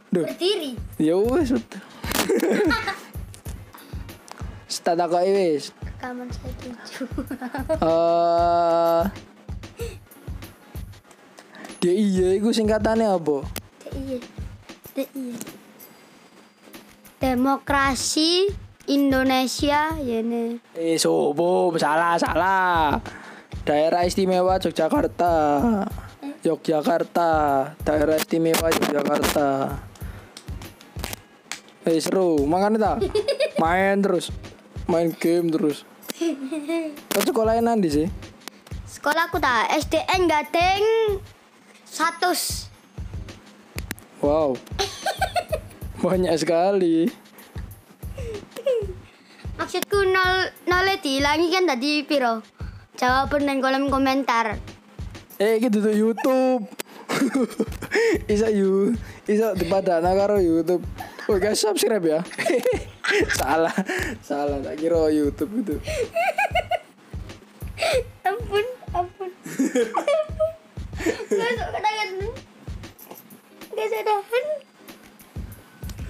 Duh, 0.07 0.23
Berdiri. 0.23 0.73
ya 0.97 1.15
wis. 1.19 1.51
betul. 1.53 1.81
Tak 4.87 4.95
takoki 4.95 5.35
wis. 5.35 5.75
Rekaman 5.83 6.31
saya 6.31 6.53
tujuh. 6.63 7.07
Eh 7.83 9.03
DIY 11.83 12.39
iku 12.39 12.55
singkatannya 12.55 13.11
apa? 13.11 13.43
Iya. 13.91 14.19
Iya. 14.95 15.37
Demokrasi 17.19 18.47
Indonesia 18.87 19.91
ya 19.99 20.19
nih. 20.23 20.63
Eh 20.79 20.95
sobo, 21.03 21.75
salah 21.75 22.15
salah. 22.15 23.03
Daerah 23.67 24.07
Istimewa 24.07 24.63
Yogyakarta. 24.63 25.35
Yogyakarta, 26.47 27.31
Daerah 27.83 28.15
Istimewa 28.15 28.71
Yogyakarta. 28.71 29.75
Eh 31.83 31.99
seru, 31.99 32.47
makanya 32.47 32.79
ta. 32.87 32.93
Main 33.59 34.07
terus. 34.07 34.31
Main 34.87 35.11
game 35.19 35.51
terus. 35.51 35.83
Kau 37.11 37.23
sekolahin 37.27 37.67
nanti 37.67 37.91
sih? 37.91 38.07
Sekolahku 38.87 39.43
tak 39.43 39.75
SDN 39.75 40.31
Gading 40.31 41.19
100. 41.91 42.71
Wow. 44.23 44.55
Banyak 46.07 46.39
sekali. 46.39 47.11
Maksudku 49.59 50.07
nol 50.07 50.55
nol 50.71 50.87
dihilangi 51.03 51.51
kan 51.51 51.67
tadi 51.67 52.07
piro? 52.07 52.56
Jawaban 52.97 53.45
dan 53.45 53.61
kolom 53.61 53.85
komentar. 53.93 54.57
Eh 55.37 55.61
gitu 55.61 55.85
tuh 55.85 55.93
YouTube. 55.93 56.65
isa 58.33 58.49
you, 58.49 58.97
isa 59.29 59.53
dipadana 59.53 60.17
karo 60.17 60.41
YouTube. 60.41 60.81
Oh 61.29 61.37
guys 61.37 61.61
subscribe 61.61 62.03
ya. 62.03 62.21
salah, 63.39 63.73
salah 64.25 64.59
tak 64.65 64.81
kira 64.81 65.13
YouTube 65.13 65.61
gitu. 65.61 65.77
ampun, 68.25 68.65
ampun. 68.97 69.31
Masuk 71.37 71.69
ke 71.69 71.81
tangan. 71.85 72.11
Gak 73.77 73.87
sadaran. 73.93 74.47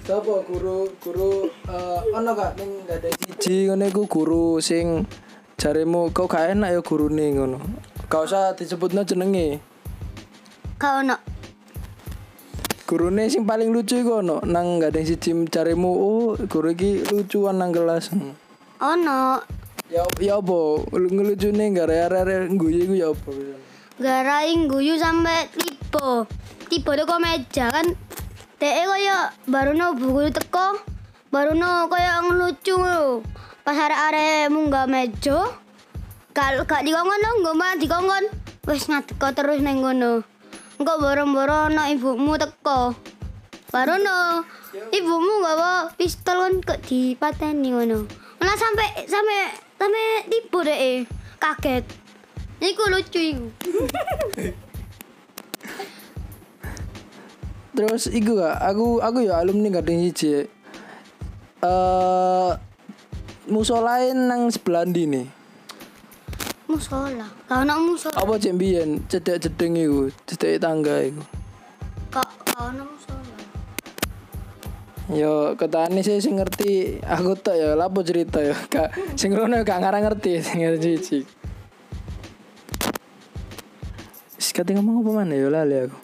Siapa 0.07 0.33
guru 0.47 0.87
guru 1.03 1.51
eh 1.67 1.99
ono 2.15 2.31
gak 2.31 2.55
ning 2.55 2.87
gak 2.87 3.03
ada 3.03 3.11
siji 3.11 3.67
ngene 3.67 3.91
guru 3.91 4.63
sing 4.63 5.03
jaremu 5.57 6.13
kok 6.13 6.29
gak 6.29 6.53
enak 6.53 6.69
ya 6.69 6.81
gurune 6.85 7.33
ngono. 7.33 7.57
Gak 8.05 8.29
usah 8.29 8.53
disebutno 8.53 9.01
jenenge. 9.01 9.57
Kau 10.77 11.01
no. 11.01 11.17
Gurune 12.85 13.25
sing 13.25 13.41
paling 13.41 13.73
lucu 13.73 13.97
iku 13.97 14.21
ono 14.21 14.37
nang 14.45 14.77
gak 14.77 14.93
ada 14.93 15.01
siji 15.01 15.33
jaremu 15.49 15.89
oh 15.89 16.37
guru 16.45 16.77
iki 16.77 17.09
lucuan 17.09 17.57
nang 17.57 17.73
kelas. 17.73 18.13
Oh 18.85 18.93
no. 18.93 19.41
Ya 19.89 20.05
ya 20.21 20.37
apa 20.37 20.85
ngelucune 20.93 21.73
gara-gara 21.73 22.45
guyu 22.53 22.85
iku 22.85 22.93
ya 22.93 23.09
apa? 23.17 23.29
Garaing 23.97 24.69
guyu 24.69 24.93
sampai 25.01 25.49
tipe. 25.57 26.29
Tipe 26.69 26.91
tuh 26.93 27.05
kok 27.09 27.17
meja 27.17 27.73
kan. 27.73 27.97
Teh 28.61 28.85
kaya 28.85 29.33
baru 29.49 29.73
no 29.73 29.97
buku 29.97 30.29
teko. 30.29 30.77
Baru 31.33 31.57
no 31.57 31.89
kaya 31.89 32.21
ngelucu 32.29 32.77
lho. 32.77 33.25
Pas 33.67 33.75
arek-arek 33.75 34.47
munggah 34.47 34.87
meja. 34.87 35.43
Kalau 36.31 36.63
gak 36.63 36.87
dikongkon 36.87 37.19
no, 37.19 37.29
nggo 37.43 37.51
mah 37.51 37.75
dikongkon. 37.75 38.31
Wis 38.63 38.87
ngateko 38.87 39.35
terus 39.35 39.59
ning 39.59 39.83
ngono. 39.83 40.23
Engko 40.79 40.93
boro-boro 41.03 41.67
no 41.67 41.83
ibumu 41.83 42.39
teko. 42.39 42.95
Baru 43.67 43.99
no. 43.99 44.47
Ibumu 44.71 45.43
gawa 45.43 45.91
pistol 45.99 46.47
kan 46.47 46.53
kok 46.63 46.79
dipateni 46.87 47.75
ngono. 47.75 48.07
Malah 48.39 48.55
sampai 48.55 49.03
sampai 49.03 49.51
sampai 49.75 50.31
tipu 50.31 50.63
deh 50.63 51.03
kaget. 51.35 51.83
Iku 52.63 52.83
lucu 52.87 53.19
iku. 53.19 53.47
Terus 57.75 58.07
iku 58.15 58.31
gak 58.39 58.63
aku 58.63 59.03
aku 59.03 59.27
ya 59.27 59.43
alumni 59.43 59.75
gak 59.75 59.83
ada 59.83 59.91
siji. 59.91 60.47
Eh 61.67 62.51
musolain 63.47 64.15
nang 64.27 64.51
sebelah 64.51 64.83
ndi 64.83 65.03
nih. 65.07 65.27
Musola. 66.67 67.27
Kau 67.47 67.63
nak 67.63 67.79
musola. 67.79 68.15
Apa 68.19 68.35
cek 68.35 68.53
mbiyen 68.59 69.07
cedek-cedeng 69.07 69.79
iku, 69.79 70.11
cedek 70.27 70.59
tangga 70.59 70.99
iku. 70.99 71.23
Kau 72.11 72.27
kau 72.43 72.67
nak 72.75 72.83
musola. 72.83 73.35
Yo 75.07 75.55
ketane 75.55 76.03
sih 76.03 76.19
sing 76.19 76.35
ngerti 76.35 76.99
aku 76.99 77.39
tok 77.39 77.55
ya 77.55 77.79
lapo 77.79 78.03
cerita 78.03 78.43
ya. 78.43 78.51
Gak 78.73 78.91
sing 79.15 79.31
ngono 79.31 79.63
gak 79.63 79.79
ngarang 79.79 80.03
ngerti 80.03 80.31
sing 80.47 80.67
ngerti. 80.67 81.23
Wis 84.35 84.51
kate 84.51 84.75
ngomong 84.75 85.07
apa 85.07 85.11
mana 85.23 85.33
ya 85.39 85.47
lali 85.47 85.87
aku. 85.87 85.97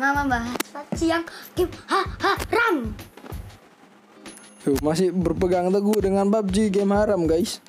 Mama 0.00 0.26
bahas 0.26 0.58
siang 0.96 1.22
game 1.52 1.70
ha 1.92 2.02
ha 2.24 2.32
ram. 2.48 2.96
Tuh, 4.64 4.80
masih 4.80 5.12
berpegang 5.12 5.68
teguh 5.68 6.00
dengan 6.00 6.32
PUBG 6.32 6.72
game 6.72 6.96
haram 6.96 7.28
guys. 7.28 7.60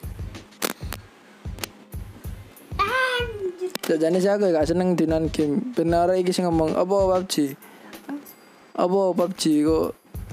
Jajane 3.83 4.17
sih 4.17 4.31
aku 4.31 4.49
gak 4.49 4.71
seneng 4.71 4.95
dinan 4.95 5.27
game. 5.27 5.75
Benar 5.75 6.09
iki 6.15 6.31
sing 6.31 6.47
ngomong 6.47 6.71
apa 6.71 6.87
PUBG? 6.95 7.59
Apa 8.79 9.11
PUBG 9.11 9.67
kok 9.67 9.87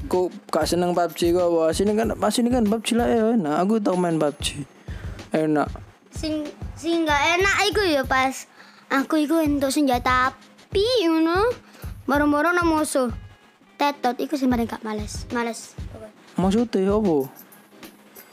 kok 0.06 0.26
gak 0.54 0.70
seneng 0.70 0.94
PUBG 0.94 1.34
kok 1.34 1.50
wah 1.50 1.74
sini 1.74 1.98
kan 1.98 2.14
pas 2.14 2.30
ini 2.38 2.46
kan 2.48 2.62
PUBG 2.62 2.94
lah 2.94 3.10
ya 3.10 3.34
enak 3.34 3.54
aku 3.58 3.82
tau 3.82 3.98
main 3.98 4.22
PUBG 4.22 4.62
enak 5.34 5.66
Sing 6.14 6.46
sing 6.78 7.02
gak 7.02 7.42
enak 7.42 7.56
iku 7.74 7.82
ya 7.82 8.06
pas 8.06 8.46
aku 8.86 9.18
iku 9.18 9.42
entuk 9.42 9.74
senjata 9.74 10.30
api 10.30 11.10
ngono. 11.10 11.50
Baru-baru 12.06 12.54
nak 12.54 12.70
musuh. 12.70 13.10
Tetot 13.76 14.14
iku 14.22 14.38
sing 14.38 14.46
gak 14.46 14.78
males. 14.86 15.26
Males. 15.34 15.74
Maksudnya 16.36 16.92
apa? 16.92 17.16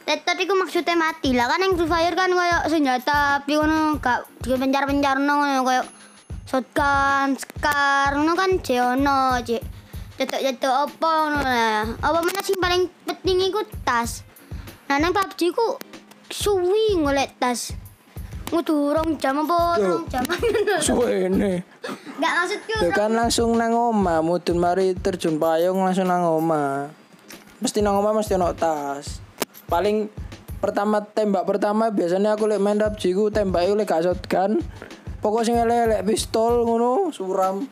Tetot 0.09 0.37
iku 0.41 0.53
maksudnya 0.57 0.97
mati. 0.97 1.37
Lah 1.37 1.45
kan 1.45 1.61
yang 1.61 1.77
Free 1.77 1.85
Fire 1.85 2.15
kan 2.17 2.33
kayak 2.33 2.65
senjata 2.65 3.41
api 3.41 3.53
ngono 3.61 4.01
gak 4.01 4.25
dipencar-pencar 4.41 5.21
ngono 5.21 5.61
kayak 5.61 5.85
shotgun, 6.49 7.37
scar 7.37 8.17
ngono 8.17 8.33
kan 8.33 8.57
jeono 8.65 9.37
cek 9.45 9.61
cetok-cetok 10.17 10.75
apa 10.89 11.11
ngono 11.29 11.39
lah. 11.45 11.83
Apa 12.01 12.17
mana 12.25 12.41
sing 12.41 12.57
paling 12.57 12.89
penting 13.05 13.53
iku 13.53 13.61
tas. 13.85 14.25
Nah 14.89 14.97
nang 14.97 15.13
PUBG 15.13 15.53
ku 15.53 15.77
suwi 16.33 16.97
ngolek 16.97 17.37
tas. 17.37 17.77
Ngudu 18.49 18.97
rong 18.97 19.21
jam 19.21 19.45
apa 19.45 19.77
rong 19.77 20.09
jam? 20.09 20.25
suwene 20.89 21.61
Gak 22.19 22.33
maksudku 22.33 22.73
ya 22.81 22.89
kan 22.97 23.13
langsung 23.13 23.53
nang 23.55 23.77
oma 23.77 24.25
mudun 24.25 24.57
mari 24.57 24.97
terjun 24.97 25.37
payung 25.37 25.85
langsung 25.85 26.09
nang 26.09 26.25
oma 26.25 26.89
mesti 27.59 27.83
nang 27.83 27.99
oma 27.99 28.15
mesti 28.15 28.39
ono 28.39 28.55
tas 28.55 29.19
paling 29.67 30.07
pertama 30.59 31.03
tembak 31.03 31.43
pertama 31.47 31.91
biasanya 31.91 32.35
aku 32.35 32.47
lek 32.47 32.59
main 32.59 32.79
PUBG 32.79 33.15
ku 33.15 33.27
tembak 33.31 33.67
lek 33.67 33.87
gak 33.87 34.03
shotgun 34.07 34.59
pokok 35.19 35.43
sing 35.43 35.55
elek 35.59 36.03
pistol 36.07 36.63
ngono 36.63 37.11
suram 37.11 37.67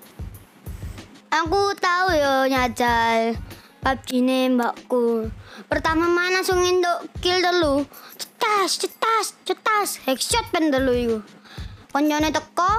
Aku 1.27 1.75
tahu 1.75 2.15
yo 2.15 2.47
nyajal 2.47 3.35
PUBG 3.83 4.23
ne 4.23 4.47
mbakku. 4.47 5.27
Pertama 5.67 6.07
mana 6.07 6.39
langsung 6.39 6.63
induk 6.63 7.03
kill 7.19 7.43
dulu. 7.43 7.83
Cetas, 8.15 8.79
cetas, 8.79 9.35
cetas. 9.43 9.99
Headshot 10.07 10.47
pen 10.55 10.71
dulu 10.71 10.91
iku. 10.95 11.17
Koncone 11.91 12.31
teko, 12.31 12.71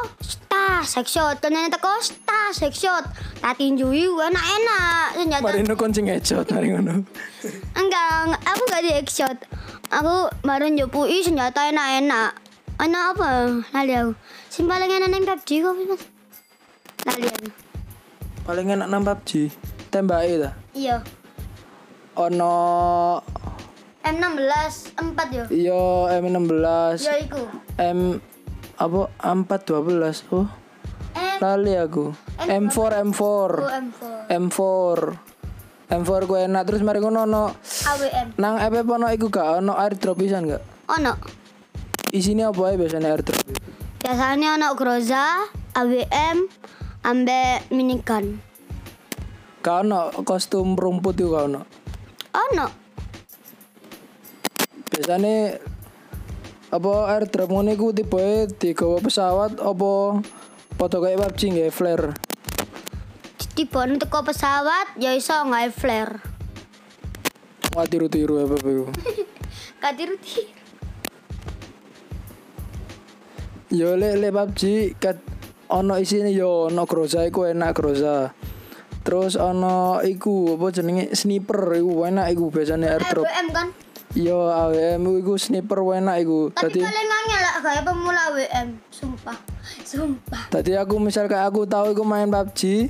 cetas, 0.69 0.95
headshot. 0.95 1.37
Koncone 1.41 1.71
teko, 1.71 1.93
cetas, 1.99 2.55
headshot. 2.61 3.05
Tak 3.41 3.57
tinju 3.57 3.89
iku 3.89 4.21
enak-enak 4.21 5.17
senjata. 5.17 5.43
mari 5.43 5.63
nukon 5.65 5.91
sing 5.91 6.07
headshot 6.07 6.47
mari 6.51 6.69
ngono 6.69 7.05
Enggak, 7.73 8.13
aku 8.45 8.63
gak 8.67 8.83
di 8.85 8.91
headshot. 8.93 9.39
Aku 9.89 10.15
baru 10.45 10.69
njupui 10.69 11.25
senjata 11.25 11.73
enak-enak. 11.73 12.37
Enak 12.79 13.03
apa? 13.11 13.31
Lali 13.73 13.93
aku. 13.95 14.13
Sing 14.49 14.69
paling 14.69 14.91
enak 14.91 15.09
nang 15.09 15.25
PUBG 15.25 15.51
kok, 15.65 15.73
Mas. 15.75 16.03
Lali 17.07 17.27
aku. 17.27 17.47
paling 18.45 18.65
enak 18.71 18.89
nang 18.89 19.05
PUBG 19.05 19.53
tembake 19.89 20.41
ta 20.41 20.51
Iya. 20.73 21.05
ono 22.17 22.57
M16 24.01 24.97
4 24.97 25.37
yo. 25.37 25.45
iya 25.53 25.85
M16 26.17 26.97
Ya 27.03 27.15
iku. 27.21 27.45
M 27.77 28.17
apa 28.79 29.11
M412 29.21 30.31
oh 30.31 30.47
lali 31.39 31.75
aku 31.75 32.15
M4 32.41 32.79
M4 33.05 33.21
Oh, 33.21 33.67
M4. 33.67 34.03
M4 34.31 34.99
M4 35.89 36.11
ku 36.25 36.35
enak 36.35 36.63
terus 36.63 36.83
mari 36.83 36.99
ngono 36.99 37.25
ono 37.25 37.45
AWM. 37.85 38.37
nang 38.37 38.59
FF 38.59 38.87
ono 38.87 39.07
iku 39.09 39.27
gak 39.29 39.59
ono 39.59 39.75
airdrop 39.75 40.19
pisan 40.19 40.47
gak 40.47 40.63
Ono. 40.89 41.13
isine 42.11 42.47
apa 42.47 42.61
ae 42.65 42.77
biasanya 42.77 43.13
airdrop 43.13 43.39
Biasanya 43.99 44.55
ono 44.55 44.73
Groza, 44.73 45.43
AWM, 45.75 46.47
ambek 47.03 47.67
minigun. 47.69 48.39
Kau 49.59 49.83
ono 49.83 50.15
kostum 50.23 50.79
rumput 50.79 51.19
kau 51.19 51.45
ono. 51.45 51.67
Ono. 52.33 52.67
Biasanya 54.89 55.59
apa 56.69 57.17
airdrop 57.17 57.49
ngono 57.49 57.73
iku 57.73 57.97
tipe 57.97 58.45
digawa 58.61 59.01
pesawat 59.01 59.57
apa 59.57 60.21
foto 60.77 60.97
kayak 61.01 61.17
PUBG 61.17 61.41
nggak 61.57 61.73
flare. 61.73 62.07
Tiba 63.57 63.89
untuk 63.89 64.13
pesawat 64.13 65.01
ya 65.01 65.17
iso 65.17 65.33
nggak 65.33 65.73
flare. 65.73 66.15
Wah 67.73 67.89
tiru-tiru 67.89 68.45
apa 68.45 68.55
apa 68.61 68.69
iku. 68.69 68.85
Katiru 69.83 70.15
tiru. 70.21 70.57
Yo 73.73 73.97
le 73.97 74.21
le 74.21 74.29
PUBG 74.29 74.93
kat 75.01 75.17
ono 75.73 75.97
isine 75.97 76.33
yo 76.37 76.69
ono 76.69 76.85
Groza 76.85 77.25
iku 77.25 77.49
enak 77.49 77.73
Groza. 77.73 78.37
Terus 79.09 79.41
ono 79.41 80.05
iku 80.05 80.61
apa 80.61 80.69
jenenge 80.69 81.17
sniper 81.17 81.81
iku 81.81 82.05
enak 82.05 82.29
iku 82.29 82.53
biasanya 82.53 83.01
airdrop. 83.01 83.25
WM 83.25 83.49
kan. 83.57 83.69
Yo 84.17 84.49
AWM 84.49 85.21
iku 85.21 85.37
sniper 85.37 85.85
enak 85.85 86.17
iku. 86.25 86.49
Tapi 86.49 86.73
Tadi 86.73 86.81
kalian 86.81 87.07
ngangel 87.13 87.41
lah 87.45 87.55
kayak 87.61 87.83
pemula 87.85 88.25
WM. 88.33 88.69
Sumpah. 88.89 89.37
Sumpah. 89.85 90.43
tadi 90.49 90.73
aku 90.81 90.97
misal 90.97 91.29
kayak 91.29 91.53
aku 91.53 91.69
tahu 91.69 91.93
iku 91.93 92.09
main 92.09 92.33
PUBG 92.33 92.89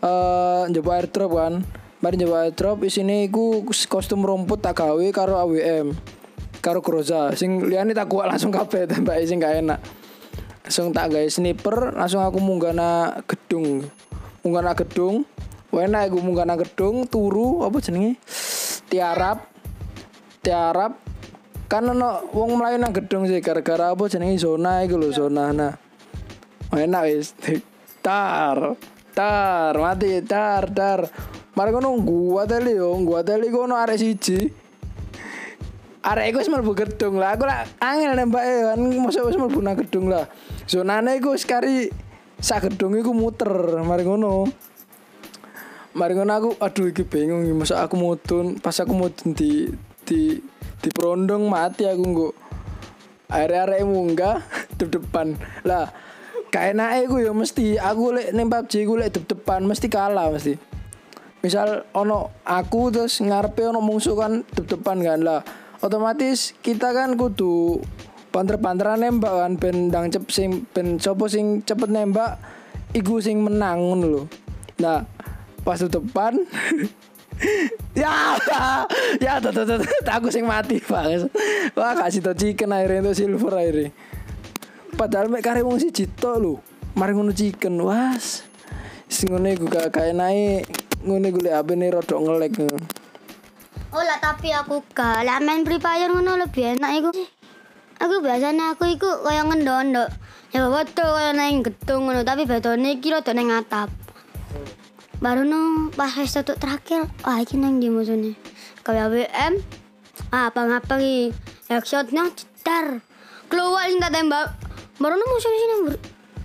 eh 0.00 0.62
nyoba 0.70 0.90
airdrop 1.02 1.30
kan. 1.34 1.66
Mari 1.98 2.14
nyoba 2.22 2.46
airdrop 2.46 2.86
isine 2.86 3.26
iku 3.26 3.66
kostum 3.90 4.22
rumput 4.22 4.62
tak 4.62 4.78
gawe 4.78 5.06
karo 5.10 5.42
AWM. 5.42 5.90
Karo 6.62 6.78
Groza. 6.78 7.34
Sing 7.34 7.66
liyane 7.66 7.90
tak 7.90 8.06
kuat 8.06 8.30
langsung 8.30 8.54
kabeh 8.54 8.86
tembak 8.86 9.18
sing 9.26 9.42
gak 9.42 9.58
enak. 9.58 9.82
Langsung 10.62 10.94
tak 10.94 11.10
gawe 11.10 11.26
sniper, 11.26 11.98
langsung 11.98 12.22
aku 12.22 12.38
munggah 12.38 13.26
gedung. 13.26 13.90
Munggah 14.46 14.78
gedung. 14.78 15.26
Enak 15.74 16.14
iku 16.14 16.22
munggah 16.22 16.46
gedung, 16.62 17.10
turu 17.10 17.66
apa 17.66 17.82
jenenge? 17.82 18.22
Tiarap. 18.86 19.49
Tiarap 20.40 20.96
kan 21.70 21.86
ono 21.86 22.26
wong 22.32 22.58
mlayu 22.58 22.80
nang 22.80 22.90
gedung 22.96 23.28
sih 23.28 23.38
gara-gara 23.38 23.92
apa 23.92 24.08
jenenge 24.10 24.40
zona 24.40 24.82
iku 24.82 24.96
lho 24.96 25.12
zona 25.12 25.52
nah. 25.52 25.74
Enak 26.72 27.02
wis. 27.06 27.34
Tar. 28.00 28.78
Tar, 29.10 29.74
mati 29.74 30.22
tar 30.22 30.70
tar. 30.70 31.00
Mari 31.58 31.70
ngono 31.74 31.98
gua 32.00 32.46
teli 32.46 32.78
yo, 32.78 32.94
gua 33.02 33.26
teli 33.26 33.50
kono 33.50 33.74
arek 33.74 33.98
siji. 33.98 34.48
Arek 36.00 36.30
iku 36.30 36.36
wis 36.40 36.48
mlebu 36.48 36.72
gedung 36.72 37.18
lah. 37.18 37.34
Aku 37.36 37.44
lah 37.44 37.66
angel 37.82 38.16
nembake 38.16 38.72
kan 38.72 38.80
mosok 38.80 39.28
wis 39.28 39.36
mlebu 39.36 39.60
nang 39.60 39.76
gedung 39.76 40.08
lah. 40.08 40.30
Zonane 40.64 41.18
iku 41.18 41.34
kari 41.36 41.90
sak 42.38 42.70
gedung 42.70 42.96
iku 42.96 43.10
muter. 43.10 43.50
Mari 43.82 44.06
ngono. 44.06 44.46
Mari 45.90 46.14
ngono 46.14 46.32
aku 46.32 46.50
aduh 46.62 46.86
iki 46.86 47.02
bingung 47.02 47.44
aku 47.66 47.94
mudun 47.98 48.62
pas 48.62 48.78
aku 48.78 48.94
mudun 48.94 49.34
di 49.34 49.68
di 50.10 50.42
di 50.82 50.88
perondong 50.90 51.46
mati 51.46 51.86
aku 51.86 52.02
nggo 52.02 52.28
arek-arek 53.30 53.86
munggah 53.86 54.42
dep-depan. 54.78 55.38
Lah 55.62 55.86
kayak 56.50 57.06
iku 57.06 57.22
ya 57.22 57.30
mesti 57.30 57.78
aku 57.78 58.18
lek 58.18 58.34
ning 58.34 58.50
PUBG 58.50 58.90
ku 58.90 58.98
lek 58.98 59.14
dep-depan 59.14 59.62
mesti 59.62 59.86
kalah 59.86 60.34
mesti. 60.34 60.58
Misal 61.40 61.86
ono 61.94 62.42
aku 62.42 62.90
terus 62.90 63.22
ngarepe 63.22 63.70
ono 63.70 63.78
musuh 63.78 64.18
kan 64.18 64.42
dep-depan 64.50 64.98
kan 64.98 65.20
lah. 65.22 65.40
Otomatis 65.80 66.58
kita 66.60 66.90
kan 66.92 67.14
kudu 67.14 67.80
panter-panteran 68.34 69.00
nembak 69.00 69.32
kan 69.32 69.52
ben 69.56 69.88
ndang 69.88 70.10
cep 70.10 70.26
sing 70.28 70.66
ben 70.74 71.00
sopo 71.00 71.30
sing 71.30 71.62
cepet 71.62 71.88
nembak 71.88 72.36
iku 72.92 73.22
sing 73.22 73.40
menang 73.46 74.02
lho. 74.02 74.26
Nah 74.82 75.06
pas 75.62 75.78
depan 75.80 76.34
ya 77.96 78.36
ya 79.18 79.40
tuh 79.40 79.50
tuh 79.50 79.64
tuh 79.64 79.76
tuh, 79.80 80.12
aku 80.12 80.28
sing 80.28 80.44
mati 80.44 80.76
banget 80.78 81.26
wah 81.72 81.96
kasih 81.96 82.20
tau 82.20 82.36
chicken 82.36 82.70
akhirnya 82.70 83.10
itu 83.10 83.24
silver 83.24 83.54
akhirnya. 83.56 83.90
Padahal 85.00 85.32
mek 85.32 85.40
kare 85.40 85.64
wong 85.64 85.80
siji 85.80 86.04
tok 86.04 86.36
lho. 86.36 86.54
Mari 86.92 87.16
ngono 87.16 87.32
chicken 87.32 87.80
was. 87.80 88.44
Sing 89.08 89.32
ngene 89.32 89.56
iku 89.56 89.64
gak 89.64 89.96
kayak 89.96 90.12
naik 90.12 90.68
ngene 91.00 91.32
gue 91.32 91.48
liat 91.48 91.64
HP 91.64 91.88
rodok 91.88 92.20
ngelek. 92.20 92.52
Oh 93.96 94.04
lah 94.04 94.20
tapi 94.20 94.52
aku 94.52 94.84
gak. 94.92 95.24
Lah 95.24 95.40
main 95.40 95.64
Free 95.64 95.80
Fire 95.80 96.12
ngono 96.12 96.36
lebih 96.36 96.76
enak 96.76 96.90
iku. 97.00 97.10
Aku 97.96 98.20
biasanya 98.20 98.76
aku 98.76 98.92
iku 98.92 99.24
kaya 99.24 99.40
ngendondok. 99.48 100.12
Ya 100.52 100.68
foto 100.68 101.04
kaya 101.16 101.32
nang 101.32 101.64
gedung 101.64 102.04
ngono. 102.04 102.20
Tapi 102.20 102.44
bedone 102.44 103.00
iki 103.00 103.08
rada 103.08 103.32
nang 103.32 103.56
atap. 103.56 103.88
Baru 105.20 105.44
no 105.44 105.92
pas 105.92 106.16
tutup 106.16 106.56
terakhir, 106.56 107.04
wah 107.28 107.44
iki 107.44 107.60
nang 107.60 107.76
ndi 107.76 107.92
musuhnya. 107.92 108.32
Kaya 108.80 109.12
WM. 109.12 109.60
Ah, 110.32 110.48
apa 110.48 110.64
ngapa 110.64 110.96
ki? 110.96 111.28
Headshotnya 111.68 112.32
cetar. 112.32 113.04
Keluar 113.52 113.84
sing 113.92 114.00
tak 114.00 114.16
tembak. 114.16 114.56
Baru 114.96 115.20
no 115.20 115.24
musuh 115.28 115.52
sini 115.52 115.76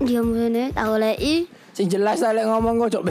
dia 0.04 0.20
musuhnya 0.20 0.76
tak 0.76 0.92
goleki. 0.92 1.48
sing 1.72 1.88
jelas 1.88 2.20
tak 2.20 2.36
lek 2.36 2.48
ngomong 2.48 2.88
kok 2.88 3.00
cok 3.00 3.04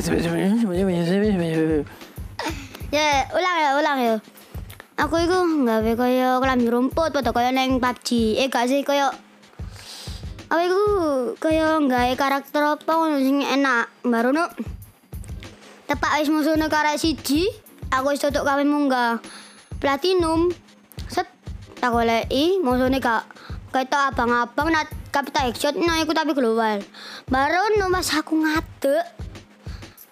Ya, 2.92 3.26
ulang 3.32 3.56
ya, 3.56 3.70
ulang 3.80 3.98
ya. 4.04 4.14
Aku 5.00 5.16
iku 5.16 5.64
nggawe 5.64 5.92
kaya 5.96 6.38
kelambi 6.38 6.68
rumput 6.68 7.10
padha 7.10 7.32
kaya 7.32 7.50
neng 7.56 7.80
PUBG. 7.80 8.36
Eh 8.38 8.46
gak 8.52 8.68
sih 8.68 8.84
kaya 8.84 9.10
Aku 10.52 10.60
iku 10.60 10.82
kaya 11.40 11.80
nggawe 11.80 12.12
karakter 12.20 12.62
apa 12.62 12.94
sing 13.16 13.40
enak. 13.42 13.88
Baru 14.04 14.30
no 14.30 14.46
tepak 15.84 16.20
wis 16.20 16.30
musuhne 16.32 16.66
karek 16.72 16.96
siji, 16.96 17.48
aku 17.92 18.16
wis 18.16 18.22
tutuk 18.22 18.44
kawin 18.44 18.68
munggah 18.68 19.20
platinum. 19.78 20.52
Set 21.10 21.28
tak 21.78 21.92
goleki 21.92 22.60
musuhne 22.64 22.98
gak 23.00 23.28
ketok 23.74 24.14
abang-abang 24.14 24.70
nak 24.70 24.88
kapita 25.10 25.44
headshot 25.44 25.74
nah 25.76 26.00
iku 26.00 26.16
tapi 26.16 26.32
global. 26.32 26.80
Baru 27.28 27.76
no 27.76 27.90
pas 27.92 28.08
aku 28.16 28.38
ngadek 28.40 29.04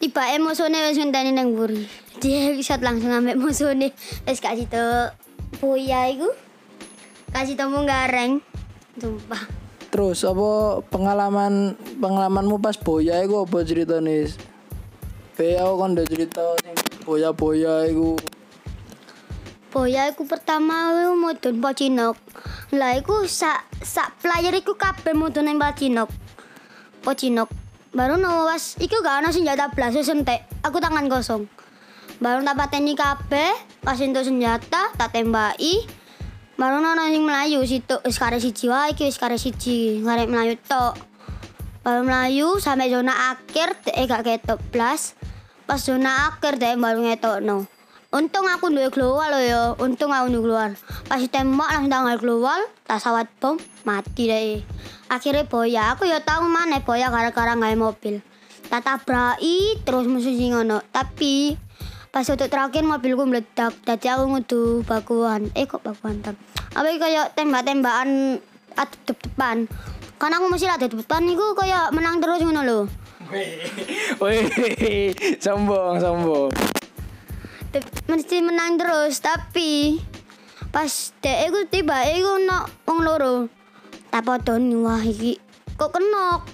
tiba 0.03 0.23
eh 0.35 0.43
musuhnya 0.43 0.91
wis 0.91 0.99
ngenteni 0.99 1.31
buri 1.55 1.87
dia 2.19 2.55
bisa 2.55 2.75
langsung 2.79 3.15
ambek 3.15 3.39
musuhnya 3.39 3.95
wis 4.27 4.43
kasih 4.43 4.67
tau 4.67 5.15
boya 5.63 6.11
iku. 6.13 6.29
Kasih 7.33 7.57
tau 7.57 7.73
gareng. 7.89 8.45
Sumpah. 9.01 9.43
Terus 9.93 10.25
apa 10.25 10.81
pengalaman 10.89 11.77
pengalamanmu 12.01 12.61
pas 12.61 12.77
boya 12.77 13.25
iku 13.25 13.49
apa 13.49 13.65
ceritane 13.65 14.29
Be 15.33 15.57
aku 15.57 15.75
kan 15.81 15.97
udah 15.97 16.07
cerita 16.07 16.45
boya-boya 17.09 17.89
iku. 17.89 18.21
Boya 19.73 20.13
iku 20.13 20.29
pertama 20.29 20.93
iku 20.93 21.17
mudun 21.17 21.57
pocinok 21.65 22.21
lah 22.73 22.97
iku 22.97 23.25
sak 23.25 23.69
sak 23.81 24.21
player 24.21 24.53
iku 24.53 24.77
kabeh 24.77 25.17
mudun 25.17 25.49
nang 25.49 25.61
pocinok 25.61 26.09
pocinok 27.05 27.49
baru 27.93 28.17
no 28.17 28.49
was 28.49 28.81
iku 28.81 29.05
gak 29.05 29.21
ana 29.21 29.29
senjata 29.29 29.69
blas 29.73 29.93
wis 29.93 30.13
entek 30.13 30.45
aku 30.61 30.81
tangan 30.81 31.09
kosong. 31.09 31.49
Baru 32.21 32.45
tak 32.45 32.57
pateni 32.61 32.93
kabeh 32.93 33.53
pas 33.81 33.97
entuk 33.97 34.29
senjata 34.29 34.93
tak 34.93 35.17
tembaki. 35.17 35.81
Baru 36.61 36.85
no 36.85 36.93
sing 37.09 37.25
melayu 37.25 37.65
situ 37.65 37.97
wis 38.05 38.21
kare 38.21 38.37
siji 38.37 38.69
wae 38.69 38.93
iki 38.93 39.09
wis 39.09 39.17
kare 39.17 39.41
siji 39.41 40.05
melayu 40.05 40.61
tok. 40.69 40.97
Baru 41.81 42.05
melayu 42.05 42.61
sampai 42.61 42.93
zona 42.93 43.33
akhir 43.33 43.81
eh 43.97 44.05
gak 44.05 44.29
ketok 44.29 44.61
blas 44.69 45.17
pas 45.73 45.81
zona 45.81 46.29
akhir 46.29 46.61
deh 46.61 46.77
baru 46.77 47.01
ngetokno. 47.01 47.65
Untung 48.13 48.45
aku 48.45 48.69
duwe 48.69 48.93
glowal 48.93 49.33
loh 49.33 49.41
ya 49.41 49.61
untung 49.81 50.13
aku 50.13 50.29
duwe 50.29 50.45
glowal. 50.45 50.71
Pas 51.09 51.17
tembak 51.33 51.65
langsung 51.73 51.89
tanggal 51.89 52.17
glowal 52.21 52.61
tak 52.85 53.01
sawat 53.01 53.25
bom 53.41 53.57
mati 53.89 54.29
deh. 54.29 54.61
Akhirnya 55.09 55.49
boya 55.49 55.97
aku 55.97 56.05
ya 56.05 56.21
tahu 56.21 56.45
mana 56.45 56.85
boya 56.85 57.09
gara-gara 57.09 57.57
nggak 57.57 57.81
mobil. 57.81 58.21
Tak 58.69 58.85
tabraki 58.85 59.81
terus 59.81 60.05
musuh 60.13 60.37
sing 60.37 60.53
ngono. 60.53 60.85
Tapi 60.93 61.57
pas 62.13 62.29
untuk 62.29 62.53
terakhir 62.53 62.85
mobilku 62.85 63.25
meledak 63.25 63.73
jadi 63.89 64.21
aku 64.21 64.29
ngudu 64.29 64.85
bakuan. 64.85 65.49
Eh 65.57 65.65
kok 65.65 65.81
bakuan 65.81 66.21
tam 66.21 66.37
apa 66.77 66.85
kayak 67.01 67.33
tembak-tembakan 67.33 68.45
atep 68.77 69.17
depan? 69.25 69.73
Karena 70.21 70.37
aku 70.37 70.53
masih 70.53 70.69
ada 70.69 70.85
depan 70.85 71.25
iku 71.33 71.57
kayak 71.57 71.97
menang 71.97 72.21
terus 72.21 72.45
ngono 72.45 72.61
lho 72.61 72.81
Wih, 73.33 75.17
sombong, 75.41 75.97
sombong. 75.97 76.53
Mesti 78.05 78.45
menang 78.45 78.77
terus 78.77 79.25
tapi 79.25 79.97
pas 80.69 80.89
dek 81.25 81.49
iku 81.49 81.59
tiba 81.73 82.05
iku 82.13 82.37
ono 82.37 82.69
wong 82.85 82.99
loro. 83.01 83.49
Tak 84.13 84.29
podoni 84.29 84.77
wah 84.77 85.01
iki 85.01 85.41
kok 85.81 85.97
kenok? 85.97 86.45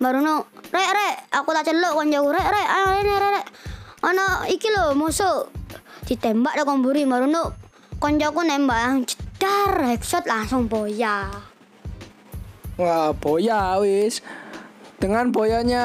Baru 0.00 0.24
no 0.24 0.48
rek 0.72 0.90
rek 0.96 1.14
aku 1.28 1.52
tak 1.52 1.68
celuk 1.68 1.92
koncoku 1.92 2.32
rek 2.32 2.48
rek 2.48 2.66
ayo 2.72 2.86
rek 3.04 3.04
rek 3.20 3.30
rek. 3.36 3.46
Ono 4.08 4.48
iki 4.48 4.72
lho 4.72 4.96
musuh 4.96 5.44
ditembak 6.08 6.56
lah 6.56 6.64
komburi 6.64 7.04
baru 7.04 7.28
no 7.28 7.52
koncoku 8.00 8.40
nembak 8.40 8.80
yang 8.80 8.96
cedar 9.04 9.76
headshot 9.84 10.24
langsung 10.24 10.72
boya. 10.72 11.28
Wah, 12.80 13.12
boya 13.12 13.76
wis. 13.84 14.24
Dengan 15.04 15.28
poyanya 15.36 15.84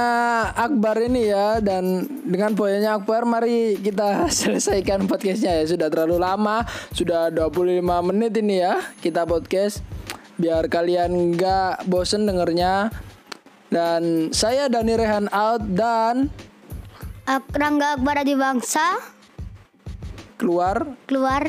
Akbar 0.55 0.95
ini 1.03 1.27
ya 1.27 1.59
dan 1.59 2.07
dengan 2.23 2.55
poyanya 2.55 2.95
Akbar 2.95 3.27
mari 3.27 3.75
kita 3.75 4.23
selesaikan 4.39 5.11
podcastnya 5.11 5.59
ya. 5.59 5.67
Sudah 5.67 5.91
terlalu 5.91 6.23
lama 6.23 6.63
sudah 6.95 7.27
25 7.27 7.83
menit 7.83 8.31
ini 8.39 8.63
ya 8.63 8.79
kita 9.03 9.27
podcast. 9.27 9.83
Biar 10.39 10.71
kalian 10.71 11.35
nggak 11.35 11.83
bosen 11.91 12.23
dengernya. 12.23 12.95
Dan 13.67 14.31
saya 14.31 14.71
Dani 14.71 14.95
Rehan 14.95 15.27
out 15.35 15.67
dan 15.67 16.31
Rangga 17.51 17.99
Akbar 17.99 18.23
Adi 18.23 18.39
Bangsa. 18.39 19.03
Keluar. 20.39 20.95
Keluar. 21.03 21.43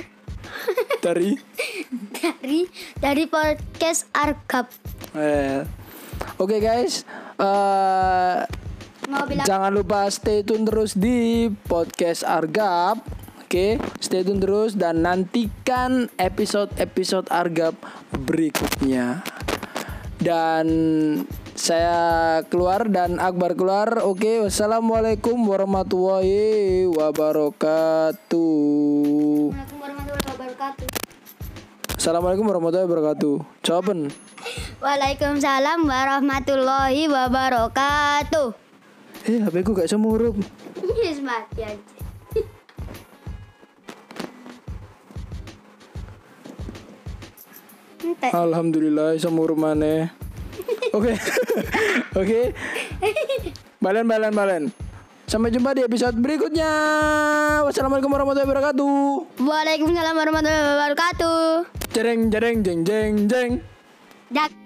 Dari? 0.99 1.39
Dari 2.21 2.67
dari 2.99 3.25
podcast 3.31 4.11
Argap. 4.13 4.67
eh, 5.15 5.80
oke 6.39 6.57
guys 6.61 7.05
eh 7.41 8.45
Mau 9.11 9.27
bilang 9.27 9.43
Jangan 9.43 9.75
lupa 9.75 10.07
stay 10.07 10.47
tune 10.47 10.63
terus 10.63 10.95
di 10.95 11.51
podcast 11.67 12.23
Argap. 12.23 13.03
Oke, 13.43 13.83
stay 13.99 14.23
tune 14.23 14.39
terus 14.39 14.79
dan 14.79 15.03
nantikan 15.03 16.07
episode-episode 16.15 17.27
Argap 17.27 17.75
berikutnya. 18.15 19.27
Dan 20.23 20.67
saya 21.59 22.39
keluar 22.47 22.87
dan 22.87 23.19
Akbar 23.19 23.59
keluar. 23.59 24.07
Oke, 24.07 24.47
wassalamualaikum 24.47 25.35
warahmatullahi 25.43 26.87
wabarakatuh. 26.87 28.39
Assalamualaikum 29.51 29.75
warahmatullahi 29.83 30.31
wabarakatuh. 30.31 30.87
Assalamualaikum 31.99 32.45
warahmatullahi 32.47 32.87
wabarakatuh. 32.87 33.35
Jawaban. 33.67 34.15
Waalaikumsalam 34.81 35.85
warahmatullahi 35.85 37.05
wabarakatuh. 37.05 38.57
Eh, 39.29 39.37
HP 39.45 39.61
ku 39.61 39.77
gak 39.77 39.93
semua 39.93 40.17
huruf. 40.17 40.41
Yes, 41.05 41.21
mati 41.21 41.61
aja. 41.61 41.77
Entek. 48.01 48.33
Alhamdulillah 48.33 49.21
semua 49.21 49.53
rumahnya. 49.53 50.17
Oke. 50.97 51.13
Oke. 52.25 52.41
Balen 53.85 54.09
balen 54.09 54.33
balen. 54.33 54.63
Sampai 55.29 55.53
jumpa 55.53 55.77
di 55.77 55.85
episode 55.85 56.17
berikutnya. 56.17 56.73
Wassalamualaikum 57.69 58.09
warahmatullahi 58.09 58.49
wabarakatuh. 58.49 58.97
Waalaikumsalam 59.45 60.15
warahmatullahi 60.17 60.65
wabarakatuh. 60.73 61.41
Jeng 61.93 62.33
jeng 62.33 62.65
jeng 62.65 62.81
jeng 62.81 63.15
jeng. 63.29 63.53
Jak. 64.33 64.60